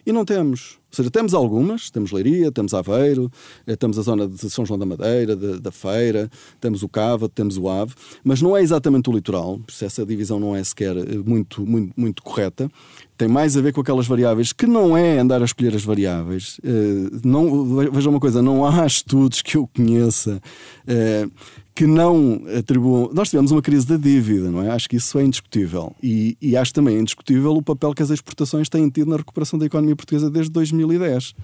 [0.04, 0.78] E não temos.
[0.92, 3.32] Ou seja, temos algumas, temos Leiria, temos Aveiro,
[3.66, 7.30] eh, temos a zona de São João da Madeira, de, da Feira, temos o Cava,
[7.30, 10.62] temos o Ave, mas não é exatamente o litoral, por isso essa divisão não é
[10.62, 12.70] sequer eh, muito, muito, muito correta.
[13.16, 16.60] Tem mais a ver com aquelas variáveis que não é andar a escolher as variáveis.
[16.62, 20.42] Eh, não, veja uma coisa, não há estudos que eu conheça
[21.74, 23.10] que não atribuam.
[23.12, 24.70] Nós tivemos uma crise da dívida, não é?
[24.70, 25.94] Acho que isso é indiscutível.
[26.02, 29.66] E, e acho também indiscutível o papel que as exportações têm tido na recuperação da
[29.66, 31.34] economia portuguesa desde 2010.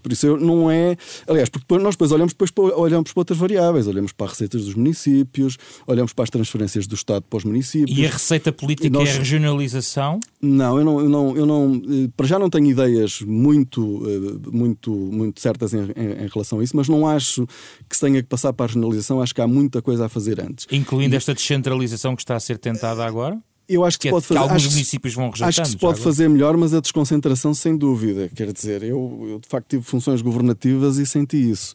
[0.00, 0.96] Por isso não é.
[1.26, 4.74] Aliás, porque nós depois olhamos, depois olhamos para outras variáveis, olhamos para as receitas dos
[4.74, 7.96] municípios, olhamos para as transferências do Estado para os municípios.
[7.96, 9.08] E a receita política nós...
[9.08, 10.20] é a regionalização?
[10.40, 11.82] Não, eu não, eu não, eu não.
[11.84, 16.60] Eh, para já não tenho ideias muito, eh, muito, muito certas em, em, em relação
[16.60, 17.46] a isso, mas não acho
[17.88, 20.40] que se tenha que passar para a regionalização, acho que há muita coisa a fazer
[20.40, 20.66] antes.
[20.70, 21.16] Incluindo e...
[21.16, 23.38] esta descentralização que está a ser tentada agora?
[23.70, 24.40] Eu acho que, que, se pode fazer.
[24.40, 25.48] alguns acho, municípios vão rejeitando.
[25.48, 28.28] Acho que se pode fazer melhor, mas a desconcentração, sem dúvida.
[28.34, 31.74] Quer dizer, eu, eu de facto tive funções governativas e senti isso.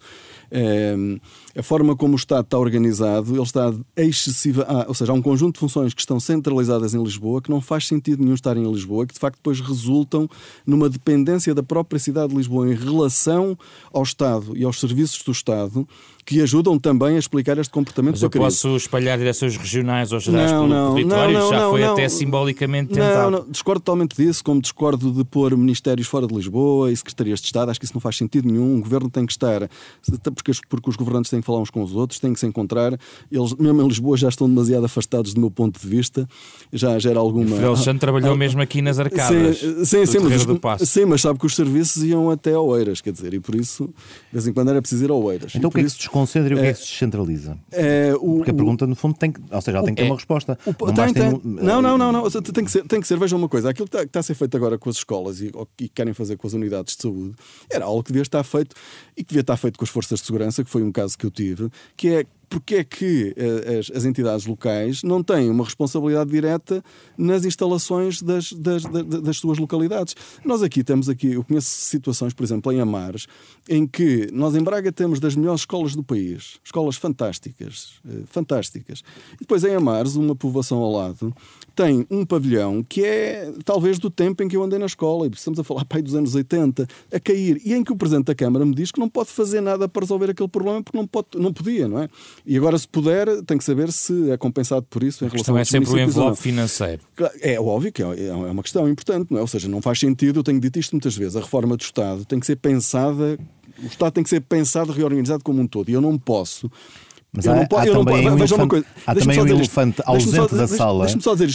[0.51, 0.93] É,
[1.57, 5.21] a forma como o Estado está organizado, ele está excessiva, ah, ou seja, há um
[5.21, 8.71] conjunto de funções que estão centralizadas em Lisboa que não faz sentido nenhum estarem em
[8.71, 10.29] Lisboa, que de facto depois resultam
[10.65, 13.57] numa dependência da própria cidade de Lisboa em relação
[13.93, 15.87] ao Estado e aos serviços do Estado
[16.25, 20.51] que ajudam também a explicar este comportamento Mas eu posso espalhar direções regionais ou gerais
[20.51, 21.33] não, pelo não, território?
[21.37, 23.31] Não, não, já foi até simbolicamente tentado.
[23.31, 27.39] Não, não, discordo totalmente disso, como discordo de pôr ministérios fora de Lisboa e secretarias
[27.39, 27.69] de Estado.
[27.69, 28.75] Acho que isso não faz sentido nenhum.
[28.75, 29.69] O governo tem que estar,
[30.33, 32.97] porque, porque os governantes têm que falar uns com os outros, têm que se encontrar.
[33.31, 36.27] Eles, mesmo em Lisboa, já estão demasiado afastados do meu ponto de vista.
[36.73, 37.55] Já gera alguma.
[37.55, 39.59] O Alexandre trabalhou ah, mesmo aqui nas arcadas.
[39.59, 43.33] Sim, sim, sim, mas, sim, mas sabe que os serviços iam até Oeiras, quer dizer,
[43.33, 45.55] e por isso, de vez em quando era preciso ir a Oeiras.
[45.55, 47.57] Então o que é que se desconcentra e o que é que se descentraliza?
[47.71, 50.07] É, o, Porque a pergunta, no fundo, tem que, ou seja, ela tem que ter
[50.07, 50.57] é, uma resposta.
[50.65, 53.17] O, não, tem, tem, um, não, não, não, não, tem que ser, tem que ser,
[53.17, 55.41] veja uma coisa, aquilo que está, que está a ser feito agora com as escolas
[55.41, 57.35] e, que querem fazer com as unidades de saúde,
[57.69, 58.75] era algo que devia estar feito
[59.15, 61.25] e que devia estar feito com as forças de segurança, que foi um caso que
[61.25, 61.31] eu
[61.95, 66.83] que é porque é que eh, as, as, entidades locais não têm uma responsabilidade direta
[67.17, 70.15] nas instalações das, das, das, das, suas localidades.
[70.43, 73.27] Nós aqui temos aqui, eu conheço situações, por exemplo, em Amares,
[73.67, 79.03] em que nós em Braga temos das melhores escolas do país, escolas fantásticas, eh, fantásticas.
[79.33, 81.35] E depois em Amares, uma povoação ao lado,
[81.75, 85.29] tem um pavilhão que é talvez do tempo em que eu andei na escola, e
[85.29, 88.35] estamos a falar pai dos anos 80, a cair, e em que o Presidente da
[88.35, 91.27] Câmara me diz que não pode fazer nada para resolver aquele problema porque não, pode,
[91.35, 92.09] não podia, não é?
[92.45, 95.59] E agora, se puder, tem que saber se é compensado por isso em relação a
[95.59, 97.01] é sempre o envelope financeiro.
[97.41, 99.41] É óbvio que é, é uma questão importante, não é?
[99.41, 102.23] Ou seja, não faz sentido, eu tenho dito isto muitas vezes, a reforma do Estado
[102.25, 103.37] tem que ser pensada
[103.83, 105.89] o Estado tem que ser pensado, reorganizado como um todo.
[105.89, 106.71] E eu não posso
[107.35, 111.07] mas há, há, também um elefante, há também um elefante ausente da sala,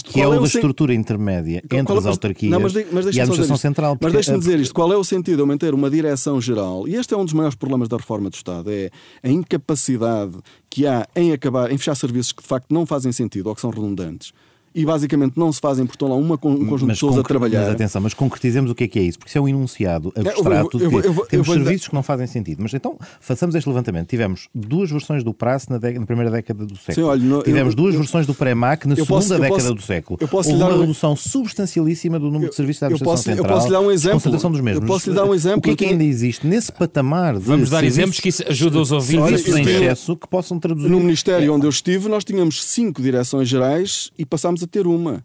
[0.04, 3.56] que é o da estrutura intermédia entre as autarquias não, mas mas e a administração
[3.56, 3.96] central.
[4.00, 6.86] Mas deixe-me dizer isto, qual é o sentido de eu manter uma direção geral?
[6.86, 8.90] E este é um dos maiores problemas da reforma do Estado, é
[9.22, 10.36] a incapacidade
[10.68, 13.60] que há em acabar, em fechar serviços que de facto não fazem sentido ou que
[13.60, 14.32] são redundantes
[14.74, 17.22] e basicamente não se fazem porque estão lá uma, um conjunto mas de pessoas a
[17.22, 17.60] trabalhar.
[17.60, 20.12] Mas atenção, mas concretizemos o que é que é isso, porque isso é um enunciado
[20.14, 22.62] é, abstrato eu, eu, eu, de que temos serviços que não fazem sentido.
[22.62, 24.08] Mas então, façamos este levantamento.
[24.08, 26.94] Tivemos duas versões do prazo na, na primeira década do século.
[26.94, 30.18] Sim, olha, no, Tivemos duas versões do pré-MAC na segunda posso, década posso, do século.
[30.20, 30.80] Eu posso Houve uma um...
[30.80, 33.46] redução substancialíssima do número de serviços da administração posso, central.
[33.46, 34.18] Eu posso lhe dar um exemplo.
[34.18, 34.82] Concentração dos mesmos.
[34.82, 35.58] Eu posso lhe dar um exemplo.
[35.58, 38.80] O que é que ainda existe nesse patamar de Vamos dar exemplos que isso ajuda
[38.80, 40.88] os ouvintes em excesso que possam traduzir.
[40.88, 45.24] No Ministério onde eu estive, nós tínhamos cinco direções gerais e passámos a ter uma.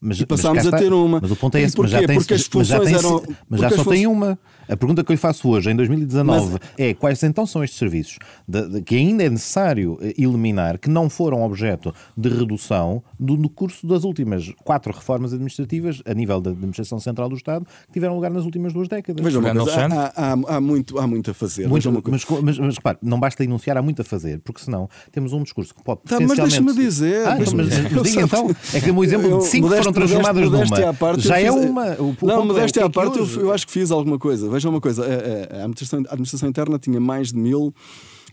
[0.00, 1.20] Mas, e passámos a ter uma.
[1.20, 3.22] Mas o ponto é esse, mas já, tem, porque as funções mas já, tem, eram,
[3.48, 4.38] mas já só tem uma.
[4.68, 6.60] A pergunta que eu lhe faço hoje, em 2019, Mas...
[6.78, 10.88] é quais então são estes serviços de, de, que ainda é necessário eh, eliminar, que
[10.88, 16.40] não foram objeto de redução do, no curso das últimas quatro reformas administrativas a nível
[16.40, 19.34] da administração central do Estado que tiveram lugar nas últimas duas décadas.
[19.34, 21.68] Uma coisa, há, há, há, muito, há muito a fazer.
[21.68, 25.32] Muito, mas, mas, mas repare, não basta enunciar, há muito a fazer, porque senão temos
[25.32, 27.26] um discurso que pode tá, Mas deixa-me dizer.
[27.26, 29.92] Ah, deixa mas, mas diga então, é que o exemplo eu, de cinco modesto, foram
[29.92, 30.94] transformadas numa.
[30.94, 31.92] Parte, já é uma.
[31.94, 34.48] O, não, modéstia à parte, eu, eu acho que fiz alguma coisa.
[34.56, 35.04] Veja uma coisa.
[35.04, 37.74] É, a, administração, a administração interna tinha mais de mil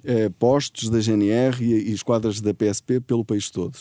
[0.05, 3.77] eh, postos da GNR e, e esquadras da PSP pelo país todo.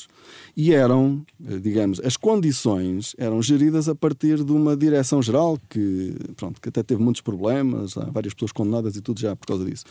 [0.56, 6.60] E eram, eh, digamos, as condições eram geridas a partir de uma direção-geral que, pronto,
[6.60, 9.84] que até teve muitos problemas, há várias pessoas condenadas e tudo já por causa disso.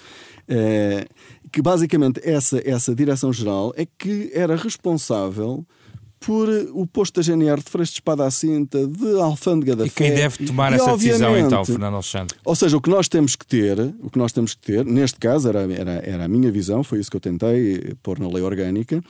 [0.50, 1.06] Eh,
[1.54, 5.66] que basicamente essa, essa direção-geral é que era responsável
[6.24, 9.90] por o posto da GNR de Freixo de Espada à Cinta, de Alfândega da E
[9.90, 10.16] quem Fé.
[10.16, 12.38] deve tomar E, essa decisão então, Fernando Alexandre?
[12.46, 15.20] Ou seja, o que nós temos que ter, o que nós temos que ter, neste
[15.20, 18.44] caso era, era, era a minha visão, foi isso que eu tentei pôr na lei
[18.44, 19.04] orgânica,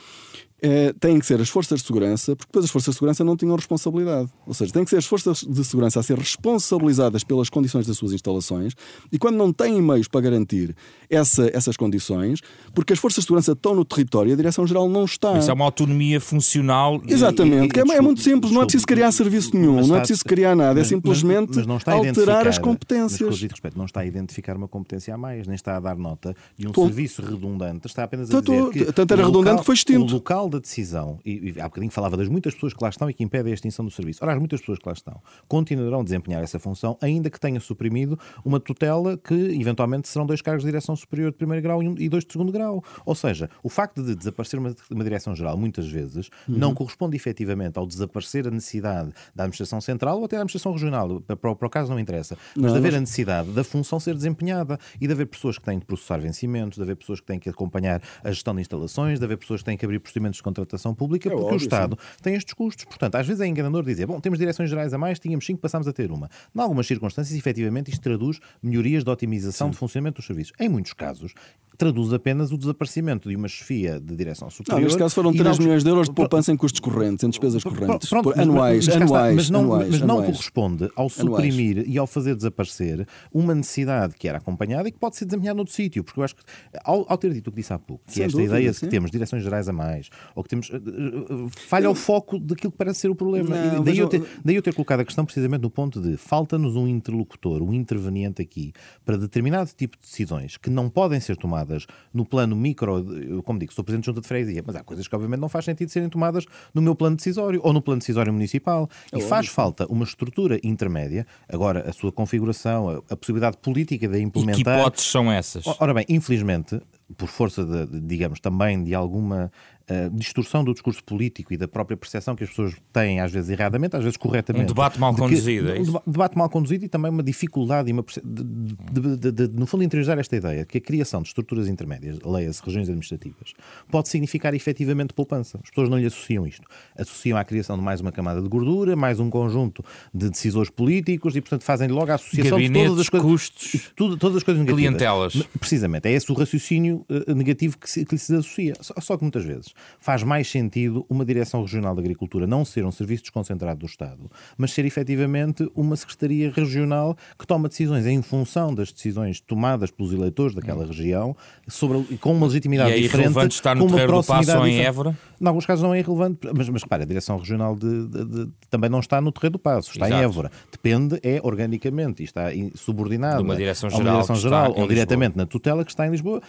[0.62, 3.36] eh, têm que ser as forças de segurança, porque depois as forças de segurança não
[3.36, 4.30] tinham responsabilidade.
[4.46, 7.96] Ou seja, têm que ser as forças de segurança a ser responsabilizadas pelas condições das
[7.96, 8.74] suas instalações
[9.10, 10.74] e quando não têm meios para garantir
[11.10, 12.40] essa, essas condições,
[12.74, 15.36] porque as forças de segurança estão no território e a Direção-Geral não está.
[15.38, 17.00] Isso é uma autonomia funcional.
[17.06, 19.50] Exatamente, E- e- que é, é desculpe, muito simples, não é preciso desculpe, criar serviço
[19.56, 22.58] nenhum, mas não é preciso criar nada, é mas- simplesmente mas- mas alterar as Mas,
[22.58, 23.30] com competências.
[23.34, 26.34] devido respeito, não está a identificar uma competência a mais, nem está a dar nota
[26.56, 29.66] de um serviço redundante, está apenas a Tanto- dizer que tanto era o redundante que
[29.66, 30.10] foi extinto.
[30.12, 33.08] O local da decisão, e, e há bocadinho falava das muitas pessoas que lá estão
[33.10, 34.20] e que impedem a extinção do serviço.
[34.22, 37.58] Ora, as muitas pessoas que lá estão continuarão a desempenhar essa função, ainda que tenha
[37.60, 42.08] suprimido uma tutela que eventualmente serão dois cargos de direção superior de primeiro grau e
[42.08, 42.82] dois de segundo grau.
[43.04, 46.56] Ou seja, o facto de desaparecer uma, uma direção-geral muitas vezes Uhum.
[46.58, 51.20] não corresponde efetivamente ao desaparecer a necessidade da administração central ou até da administração regional.
[51.20, 52.36] Para, para o- para o caso não interessa.
[52.56, 55.58] Mas Não, de haver mas- a necessidade da função ser desempenhada e de haver pessoas
[55.58, 58.60] que têm de processar vencimentos, de haver pessoas que têm que acompanhar a gestão de
[58.60, 61.58] instalações, de haver pessoas que têm que abrir procedimentos de contratação pública, É porque óbvio,
[61.58, 62.84] o Estado tem estes custos.
[62.84, 65.86] Portanto, às vezes é enganador dizer, bom, temos direções gerais a mais, tínhamos cinco, passámos
[65.88, 66.28] a ter uma.
[66.54, 70.52] Em algumas circunstâncias, efetivamente, isto traduz melhorias de otimização de funcionamento dos serviços.
[70.58, 71.32] Em muitos casos,
[71.78, 74.82] traduz apenas o desaparecimento de uma chefia de direção Não, superior.
[74.82, 77.30] neste caso foram e 3 não- milhões de euros de poupança em custos correntes, em
[77.30, 78.08] despesas correntes.
[78.08, 80.26] Pronto, por anuais, mas anuais, mas não, anuais, mas não anuais.
[80.30, 81.12] corresponde ao Anuais.
[81.14, 85.56] suprimir e ao fazer desaparecer uma necessidade que era acompanhada e que pode ser desempenhada
[85.56, 86.04] noutro sítio.
[86.04, 86.42] Porque eu acho que,
[86.84, 88.76] ao, ao ter dito o que disse há pouco, que Sem esta dúvida, ideia de
[88.76, 88.86] sim.
[88.86, 90.70] que temos direções gerais a mais, ou que temos.
[90.70, 93.56] eh, eh, falha o foco daquilo que parece ser o problema.
[93.56, 96.76] Não, daí, eu ter, daí eu ter colocado a questão precisamente no ponto de falta-nos
[96.76, 98.72] um interlocutor, um interveniente aqui,
[99.04, 103.58] para determinado tipo de decisões que não podem ser tomadas no plano micro, eu, como
[103.58, 105.88] digo, sou presidente de junta de freguesia, mas há coisas que obviamente não faz sentido
[105.90, 108.88] serem tomadas no meu plano decisório ou no plano decisório municipal.
[109.12, 114.08] É e faz falta uma estrutura intermédia, agora a sua configuração, a, a possibilidade política
[114.08, 114.78] de a E que implementar.
[114.80, 115.64] hipóteses são essas?
[115.78, 116.80] Ora bem, infelizmente,
[117.16, 119.50] por força, de, digamos, também de alguma
[119.88, 123.50] eh, distorção do discurso político e da própria percepção que as pessoas têm, às vezes
[123.50, 124.64] erradamente, às vezes corretamente.
[124.64, 127.90] Um debate mal de que- conduzido, é um debate mal conduzido e também uma dificuldade
[127.90, 131.68] e uma de, de- no fundo, interiorizar esta ideia de que a criação de estruturas
[131.68, 133.52] intermédias, leia-se regiões administrativas,
[133.90, 135.58] pode significar efetivamente poupança.
[135.62, 136.66] As pessoas não lhe associam isto.
[136.96, 141.36] Associam à criação de mais uma camada de gordura, mais um conjunto de decisores políticos
[141.36, 143.28] e, portanto, fazem logo a associação de todas Gabinetes, as coisas.
[143.30, 144.90] custos, tudo- todas as coisas negativas.
[144.92, 145.34] clientelas.
[145.58, 148.74] Precisamente, é esse o raciocínio eh, negativo que, se, que lhe se associa.
[148.80, 152.84] Só, só que muitas vezes faz mais sentido uma Direção Regional de Agricultura não ser
[152.84, 158.20] um serviço desconcentrado do Estado, mas ser efetivamente uma Secretaria Regional que toma decisões em
[158.22, 161.36] função das decisões tomadas pelos eleitores daquela região,
[161.68, 163.26] sobre, a- com uma legitimidade E é diferente.
[163.26, 164.80] irrelevante estar no Terreiro do Passo ou em.
[164.80, 165.16] Évora?
[165.40, 168.48] Em alguns casos não é irrelevante, mas, mas repara, a Direção Regional de, de- de-
[168.70, 170.24] também não está no Terreiro do Passo, está em Exato.
[170.24, 170.50] Évora.
[170.70, 174.88] Depende, é organicamente, e está em- subordinado De uma direção-geral a uma direção-geral em ou
[174.88, 176.40] diretamente na tutela que está em Lisboa.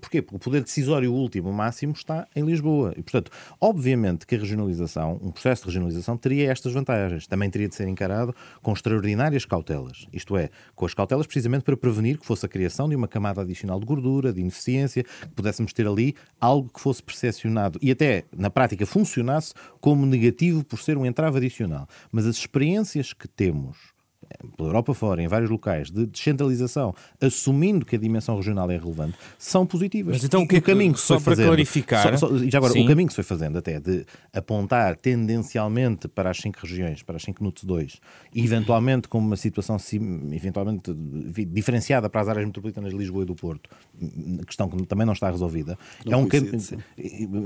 [0.00, 0.22] Porquê?
[0.22, 2.92] Porque o poder decisório último, máximo, está em Lisboa.
[2.96, 7.26] E, portanto, obviamente que a regionalização, um processo de regionalização, teria estas vantagens.
[7.28, 10.06] Também teria de ser encarado com extraordinárias cautelas.
[10.12, 13.42] Isto é, com as cautelas precisamente para prevenir que fosse a criação de uma camada
[13.42, 18.24] adicional de gordura, de ineficiência, que pudéssemos ter ali algo que fosse percepcionado e até,
[18.36, 21.86] na prática, funcionasse como negativo por ser um entrave adicional.
[22.10, 23.97] Mas as experiências que temos
[24.56, 29.16] pela Europa fora, em vários locais, de descentralização, assumindo que a dimensão regional é relevante,
[29.38, 30.16] são positivas.
[30.16, 32.36] Mas então o que é que- caminho que só foi para fazendo, clarificar, só- só-
[32.36, 32.84] e já agora, sim.
[32.84, 37.16] o caminho que se foi fazendo até de apontar tendencialmente para as cinco regiões, para
[37.16, 38.00] as cinco NUTS 2,
[38.34, 39.76] e eventualmente com uma situação
[40.32, 40.92] eventualmente
[41.46, 43.70] diferenciada para as áreas metropolitanas de Lisboa e do Porto,
[44.46, 46.76] questão que também não está resolvida, Não é um coincide, cam- sim.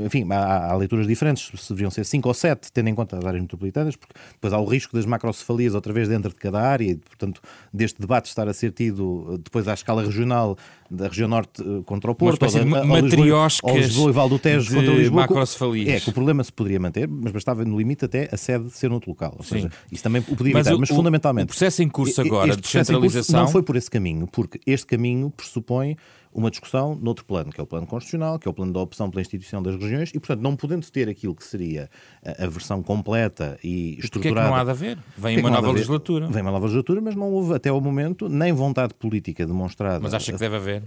[0.05, 3.25] enfim, há, há leituras diferentes, se deveriam ser 5 ou 7, tendo em conta as
[3.25, 6.90] áreas metropolitanas, porque depois há o risco das macrocefalias outra vez dentro de cada área,
[6.90, 7.40] e, portanto,
[7.72, 10.57] deste debate estar a ser tido depois à escala regional,
[10.92, 14.28] da região norte eh, contra o Porto, ou, da, ou Lisboa, ou Lisboa e Val
[14.28, 15.20] do Tejo de contra Lisboa.
[15.22, 15.88] macrocefalias.
[15.88, 18.90] É, que o problema se poderia manter, mas bastava no limite até a sede ser
[18.90, 19.35] noutro local.
[19.38, 21.44] Ou seja, isso também o podia Mas evitar, o- mas fundamentalmente...
[21.44, 24.87] o processo em curso agora este de descentralização- Não foi por esse caminho, porque este
[24.87, 25.96] caminho pressupõe
[26.35, 29.11] uma discussão noutro plano, que é o plano constitucional, que é o plano da opção
[29.11, 31.90] pela instituição das regiões, e, portanto, não podendo ter aquilo que seria
[32.24, 34.48] a, a versão completa e Mas porquê é que estruturada...
[34.48, 34.98] não há de haver?
[35.18, 36.28] Vem uma nova legislatura.
[36.28, 40.01] Vem uma nova legislatura, mas não houve até ao momento nem vontade política demonstrada.
[40.01, 40.82] Mas acha que deve haver?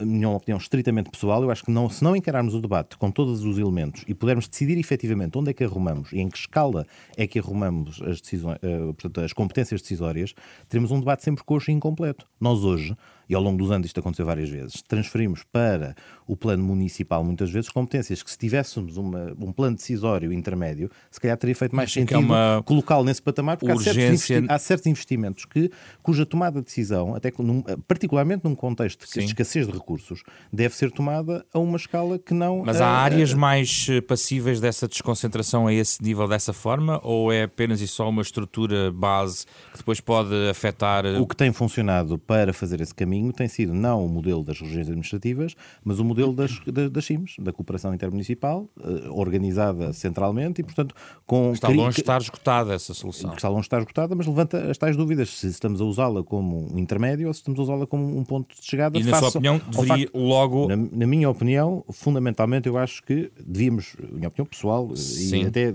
[0.00, 3.44] Minha opinião estritamente pessoal, eu acho que não, se não encararmos o debate com todos
[3.44, 6.86] os elementos e pudermos decidir efetivamente onde é que arrumamos e em que escala
[7.16, 10.34] é que arrumamos as, decisões, eh, portanto, as competências decisórias,
[10.68, 12.26] teremos um debate sempre coxo e incompleto.
[12.40, 12.96] Nós hoje
[13.28, 15.94] e ao longo dos anos isto aconteceu várias vezes, transferimos para
[16.26, 21.20] o plano municipal muitas vezes competências que se tivéssemos uma, um plano decisório intermédio, se
[21.20, 23.96] calhar teria feito mais sentido é colocá-lo nesse patamar, porque urgência...
[23.96, 25.70] há, certos investi há, certos investimentos que,
[26.02, 30.22] cuja tomada de decisão, até num, particularmente num contexto de escassez de recursos,
[30.52, 32.62] deve ser tomada a uma escala que não...
[32.64, 37.44] Mas há áreas mais eh, passíveis dessa desconcentração a esse nível dessa forma, ou é
[37.44, 41.04] apenas e só uma estrutura base que depois pode afetar...
[41.04, 44.60] Eh, o que tem funcionado para fazer esse caminho tem sido não o modelo das
[44.60, 45.54] regiões administrativas,
[45.84, 50.94] mas o modelo das, das, das CIMs, da cooperação intermunicipal, eh, organizada centralmente e, portanto,
[51.24, 51.52] com...
[51.52, 53.34] Está longe de estar esgotada essa solução.
[53.34, 56.72] Está longe de estar esgotada, mas levanta as tais dúvidas se estamos a usá-la como
[56.72, 58.98] um intermédio ou se estamos a usá-la como um ponto de chegada.
[58.98, 60.68] E, na sua opinião, deveria facto, logo...
[60.68, 65.42] Na, na, minha opinião, fundamentalmente, eu acho que devíamos, minha opinião pessoal, Sim.
[65.42, 65.74] e até,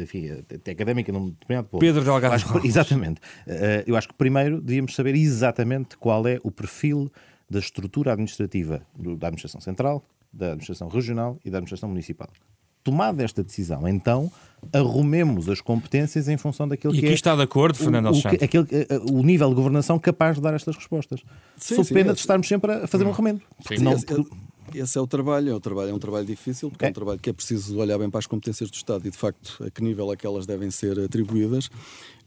[0.00, 1.80] enfim, até académica, num determinado ponto...
[1.80, 3.20] Pedro Delgado acho, Exatamente.
[3.46, 6.77] Eh, eu acho que primeiro devíamos saber exatamente qual é o perfil
[7.50, 12.28] da estrutura administrativa da Administração Central, da Administração Regional e da Administração Municipal.
[12.84, 14.30] Tomada esta decisão, então,
[14.72, 17.14] arrumemos as competências em função daquilo e que aqui é...
[17.14, 18.38] está de acordo, Fernando Alexandre?
[18.40, 21.20] O, aquele, eh, o nível de governação capaz de dar estas respostas.
[21.56, 23.42] Sim, Sou sim, pena é, de estarmos sempre a fazer um remendo.
[23.66, 24.30] Sim, não, porque...
[24.74, 26.88] Esse é o trabalho, é um trabalho, é um trabalho difícil, porque é.
[26.88, 29.16] é um trabalho que é preciso olhar bem para as competências do Estado e, de
[29.16, 31.70] facto, a que nível é que elas devem ser atribuídas.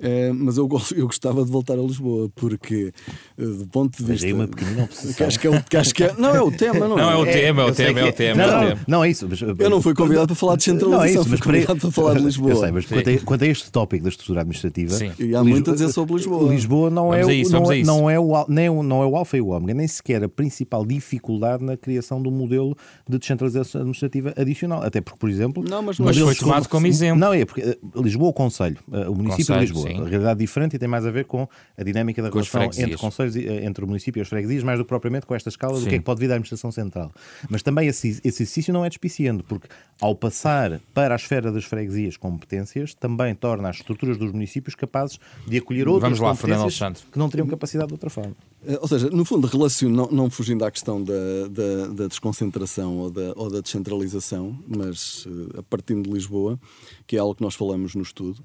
[0.04, 2.92] É, mas eu, eu gostava de voltar a Lisboa, porque
[3.38, 4.26] eh, do ponto de vista.
[4.26, 6.88] Mas uma pequenina que acho que, é, que acho que é, Não, é o tema,
[6.88, 7.16] não, não é?
[7.16, 8.48] o é, tema, é o tema, é o tema.
[8.48, 9.28] Não, não, não, é isso.
[9.30, 11.80] Mas, eu não fui convidado para falar de centralização, não, é isso, mas fui convidado
[11.80, 12.50] para, falar de Lisboa.
[12.50, 14.92] Eu sei, mas quanto a, quanto a, este tópico da estrutura administrativa.
[14.92, 15.12] Sim.
[15.20, 16.52] E há muito a dizer sobre Lisboa.
[16.52, 19.42] Lisboa não, é, isso, não, é, não, é o, nem, não é o alfa e
[19.42, 22.76] o ômega, nem sequer a principal dificuldade na criação do modelo
[23.08, 24.84] de descentralização administrativa adicional.
[24.84, 25.64] Até porque, por exemplo.
[25.68, 27.20] Não, mas, mas foi tomado como, como exemplo.
[27.20, 30.02] Não, é porque eh, Lisboa, o Conselho, eh, o município Conselho, de Lisboa, sim.
[30.02, 32.98] a realidade diferente e tem mais a ver com a dinâmica da com relação entre
[32.98, 35.76] conselhos, eh, entre o município e as freguesias, mais do que propriamente com esta escala
[35.76, 35.84] sim.
[35.84, 37.12] do que é que pode vir da administração central.
[37.50, 39.68] Mas também esse, esse exercício não é despiciando, porque
[40.00, 45.20] ao passar para a esfera das freguesias competências, também torna as estruturas dos municípios capazes
[45.48, 48.36] de acolher outras Vamos lá, competências que não teriam capacidade de outra forma.
[48.80, 53.10] Ou seja, no fundo, relaciona, não, não fugindo à questão da, da, da desconcentração ou
[53.10, 56.60] da, ou da descentralização, mas uh, a partir de Lisboa,
[57.08, 58.44] que é algo que nós falamos no estudo,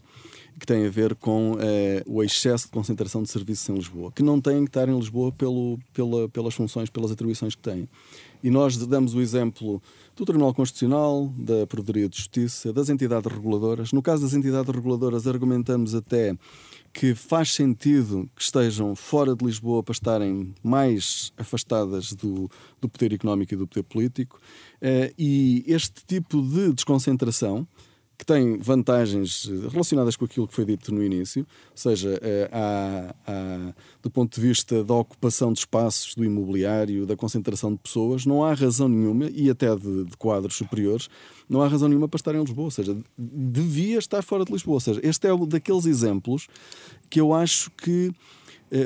[0.58, 1.56] que tem a ver com uh,
[2.06, 5.30] o excesso de concentração de serviços em Lisboa, que não têm que estar em Lisboa
[5.32, 7.86] pelo, pela, pelas funções, pelas atribuições que têm.
[8.42, 9.82] E nós damos o exemplo
[10.14, 13.92] do Tribunal Constitucional, da Procuradoria de Justiça, das entidades reguladoras.
[13.92, 16.34] No caso das entidades reguladoras, argumentamos até
[16.97, 23.12] que faz sentido que estejam fora de Lisboa para estarem mais afastadas do, do poder
[23.12, 24.40] económico e do poder político.
[24.76, 27.68] Uh, e este tipo de desconcentração
[28.18, 32.48] que tem vantagens eh, relacionadas com aquilo que foi dito no início, ou seja, eh,
[32.50, 37.78] há, há, do ponto de vista da ocupação de espaços, do imobiliário, da concentração de
[37.78, 41.08] pessoas, não há razão nenhuma, e até de, de quadros superiores,
[41.48, 44.76] não há razão nenhuma para estar em Lisboa, ou seja, devia estar fora de Lisboa.
[44.76, 46.48] Ou seja, este é um daqueles exemplos
[47.08, 48.12] que eu acho que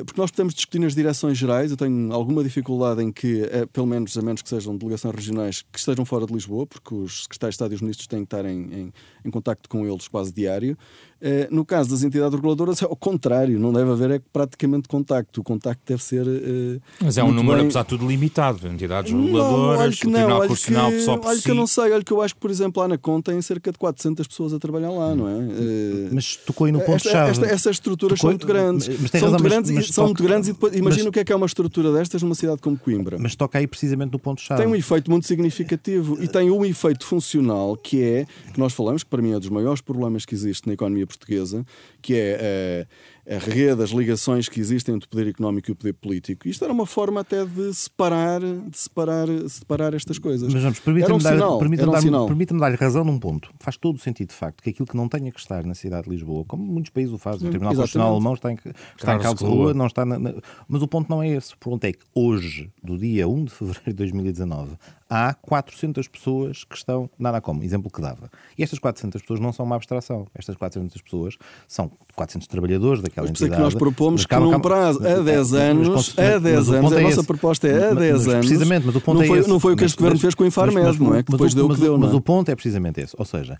[0.04, 3.86] porque nós podemos discutir nas direções gerais, eu tenho alguma dificuldade em que, eh, pelo
[3.86, 7.54] menos, a menos que sejam delegações regionais, que estejam fora de Lisboa, porque os secretários
[7.54, 8.92] de Estado e os ministros têm que estar em, em,
[9.24, 10.76] em contacto com eles quase diário.
[11.22, 15.42] Eh, no caso das entidades reguladoras, é ao contrário, não deve haver é praticamente contacto.
[15.42, 16.26] O contacto deve ser.
[16.26, 17.64] Uh, Mas é um número, bem...
[17.64, 18.66] apesar de tudo, limitado.
[18.66, 21.44] Entidades reguladoras, não, o Tribunal Constitucional só por olha si.
[21.44, 23.42] que eu não sei, olha que eu acho que, por exemplo, lá na conta tem
[23.42, 25.32] cerca de 400 pessoas a trabalhar lá, não é?
[25.32, 27.44] Uh, mas tocou aí no ponto-chave.
[27.44, 28.30] Essas estruturas tocou...
[28.30, 28.88] são muito grandes.
[28.88, 31.20] Mas, mas são, razão, muito grandes mas, são muito grandes e depois, imagina o que
[31.20, 33.18] é que é uma estrutura destas numa cidade como Coimbra.
[33.18, 34.62] Mas toca aí precisamente no ponto-chave.
[34.62, 39.02] Tem um efeito muito significativo e tem um efeito funcional que é, que nós falamos,
[39.02, 41.64] que para mim é dos maiores problemas que existe na economia portuguesa,
[42.00, 42.86] que é
[43.30, 46.48] a, rede, as ligações que existem entre o poder económico e o poder político.
[46.48, 50.52] Isto era uma forma até de separar, de separar, separar estas coisas.
[50.52, 53.52] Mas vamos, permita-me um dar, permita um dar, permita dar razão num ponto.
[53.60, 56.04] Faz todo o sentido, de facto, que aquilo que não tenha que estar na cidade
[56.04, 58.58] de Lisboa, como muitos países o fazem, o Tribunal Constitucional Alemão está em,
[58.98, 60.34] está em Karlsruhe, não está na, na,
[60.68, 61.54] mas o ponto não é esse.
[61.54, 64.76] O ponto é que hoje, do dia 1 de fevereiro de 2019,
[65.08, 68.30] há 400 pessoas que estão nada como, exemplo que dava.
[68.56, 70.26] E estas 400 pessoas não são uma abstração.
[70.34, 73.52] Estas 400 pessoas são 400 trabalhadores daquela mas entidade.
[73.52, 77.02] É que nós propomos que num prazo a 10 anos, a 10 anos, a é
[77.02, 78.46] nossa proposta é a 10 anos.
[78.46, 79.48] Precisamente, mas o ponto não é foi, esse.
[79.48, 81.22] Não foi o que este governo fez com o Infarmed, não é?
[81.22, 83.14] Que depois deu o que deu, Mas o ponto é precisamente esse.
[83.18, 83.58] Ou seja,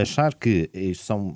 [0.00, 1.34] achar que isto são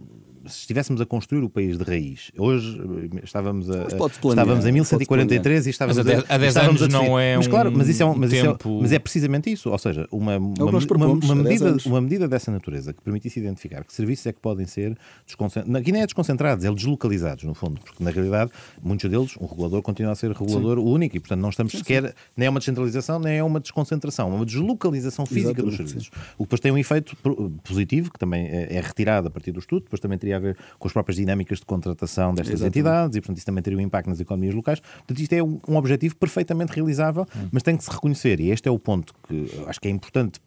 [0.49, 2.81] se estivéssemos a construir o país de raiz, hoje
[3.23, 7.47] estávamos a, estávamos em 1143 e estávamos mas a, a 10 anos não é mas,
[7.47, 8.69] claro, mas isso é, um, mas, tempo...
[8.69, 12.01] isso é, mas é precisamente isso, ou seja, uma, é uma, uma, uma medida, uma
[12.01, 16.03] medida dessa natureza que permitisse identificar que serviços é que podem ser desconcentrados, aqui nem
[16.03, 18.51] é desconcentrados, é deslocalizados, no fundo, porque na realidade
[18.83, 20.85] muitos deles, um regulador continua a ser regulador Sim.
[20.85, 24.35] único e portanto não estamos sequer, nem é uma descentralização, nem é uma desconcentração, é
[24.35, 26.11] uma deslocalização física Exatamente, dos serviços.
[26.13, 26.21] Sim.
[26.39, 27.17] O que depois tem um efeito
[27.65, 30.57] positivo, que também é, é retirado a partir do estudo, depois também teria a ver
[30.79, 32.79] com as próprias dinâmicas de contratação destas Exatamente.
[32.79, 34.81] entidades e, portanto, isso também teria um impacto nas economias locais.
[34.81, 37.49] Portanto, isto é um, um objetivo perfeitamente realizável, hum.
[37.51, 40.41] mas tem que se reconhecer, e este é o ponto que acho que é importante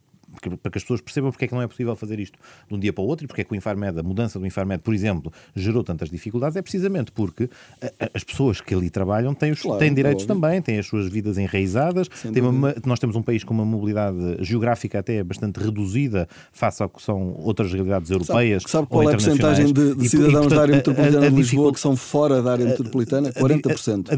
[0.57, 2.37] para que as pessoas percebam porque é que não é possível fazer isto
[2.67, 4.45] de um dia para o outro e porque é que o Infarmed, a mudança do
[4.45, 7.49] Infarmed, por exemplo, gerou tantas dificuldades, é precisamente porque
[8.13, 11.37] as pessoas que ali trabalham têm, os, claro, têm direitos também, têm as suas vidas
[11.37, 16.81] enraizadas, têm uma, nós temos um país com uma mobilidade geográfica até bastante reduzida face
[16.81, 18.63] ao que são outras realidades europeias.
[18.63, 21.27] Sabe, sabe qual é a porcentagem de, de cidadãos e, portanto, da área metropolitana a,
[21.27, 23.31] a, de Lisboa que são fora da área metropolitana?
[23.31, 24.09] 40%.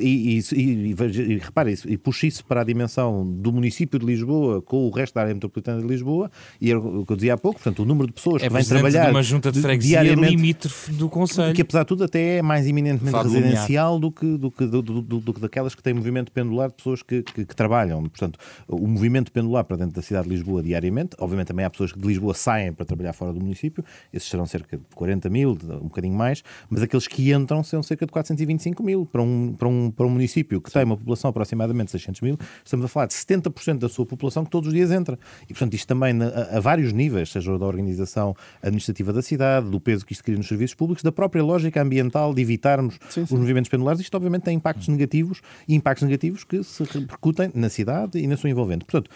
[0.00, 0.94] e, e, e,
[1.32, 5.14] e repare, e puxa isso para a dimensão do município de Lisboa com o resto
[5.14, 6.30] da área metropolitana Metropolitana de Lisboa,
[6.60, 8.52] e era o que eu dizia há pouco, portanto, o número de pessoas é que
[8.52, 9.04] vêm trabalhar.
[9.04, 11.54] De uma junta de freguesia diariamente, limítrofe do Conselho.
[11.54, 15.02] Que apesar de tudo até é mais eminentemente residencial do que, do, que, do, do,
[15.02, 18.02] do, que daquelas que têm movimento pendular de pessoas que, que, que, trabalham.
[18.02, 21.92] Portanto, o movimento pendular para dentro da cidade de Lisboa diariamente, obviamente também há pessoas
[21.92, 25.50] que de Lisboa saem para trabalhar fora do município, esses serão cerca de 40 mil,
[25.50, 29.68] um bocadinho mais, mas aqueles que entram são cerca de 425 mil para um, para
[29.68, 30.80] um, para um município que Sim.
[30.80, 34.44] tem uma população aproximadamente de 600 mil, estamos a falar de 70% da sua população
[34.44, 35.18] que todos os dias entra.
[35.44, 39.80] E, portanto, isto também a, a, vários níveis, seja da organização administrativa da cidade, do
[39.80, 43.34] peso que isto cria nos serviços públicos, da própria lógica ambiental de evitarmos sim, sim.
[43.34, 44.00] os movimentos pendulares.
[44.00, 48.36] Isto, obviamente, tem impactos negativos e impactos negativos que se repercutem na cidade e na
[48.36, 48.84] sua envolvente.
[48.84, 49.10] Portanto,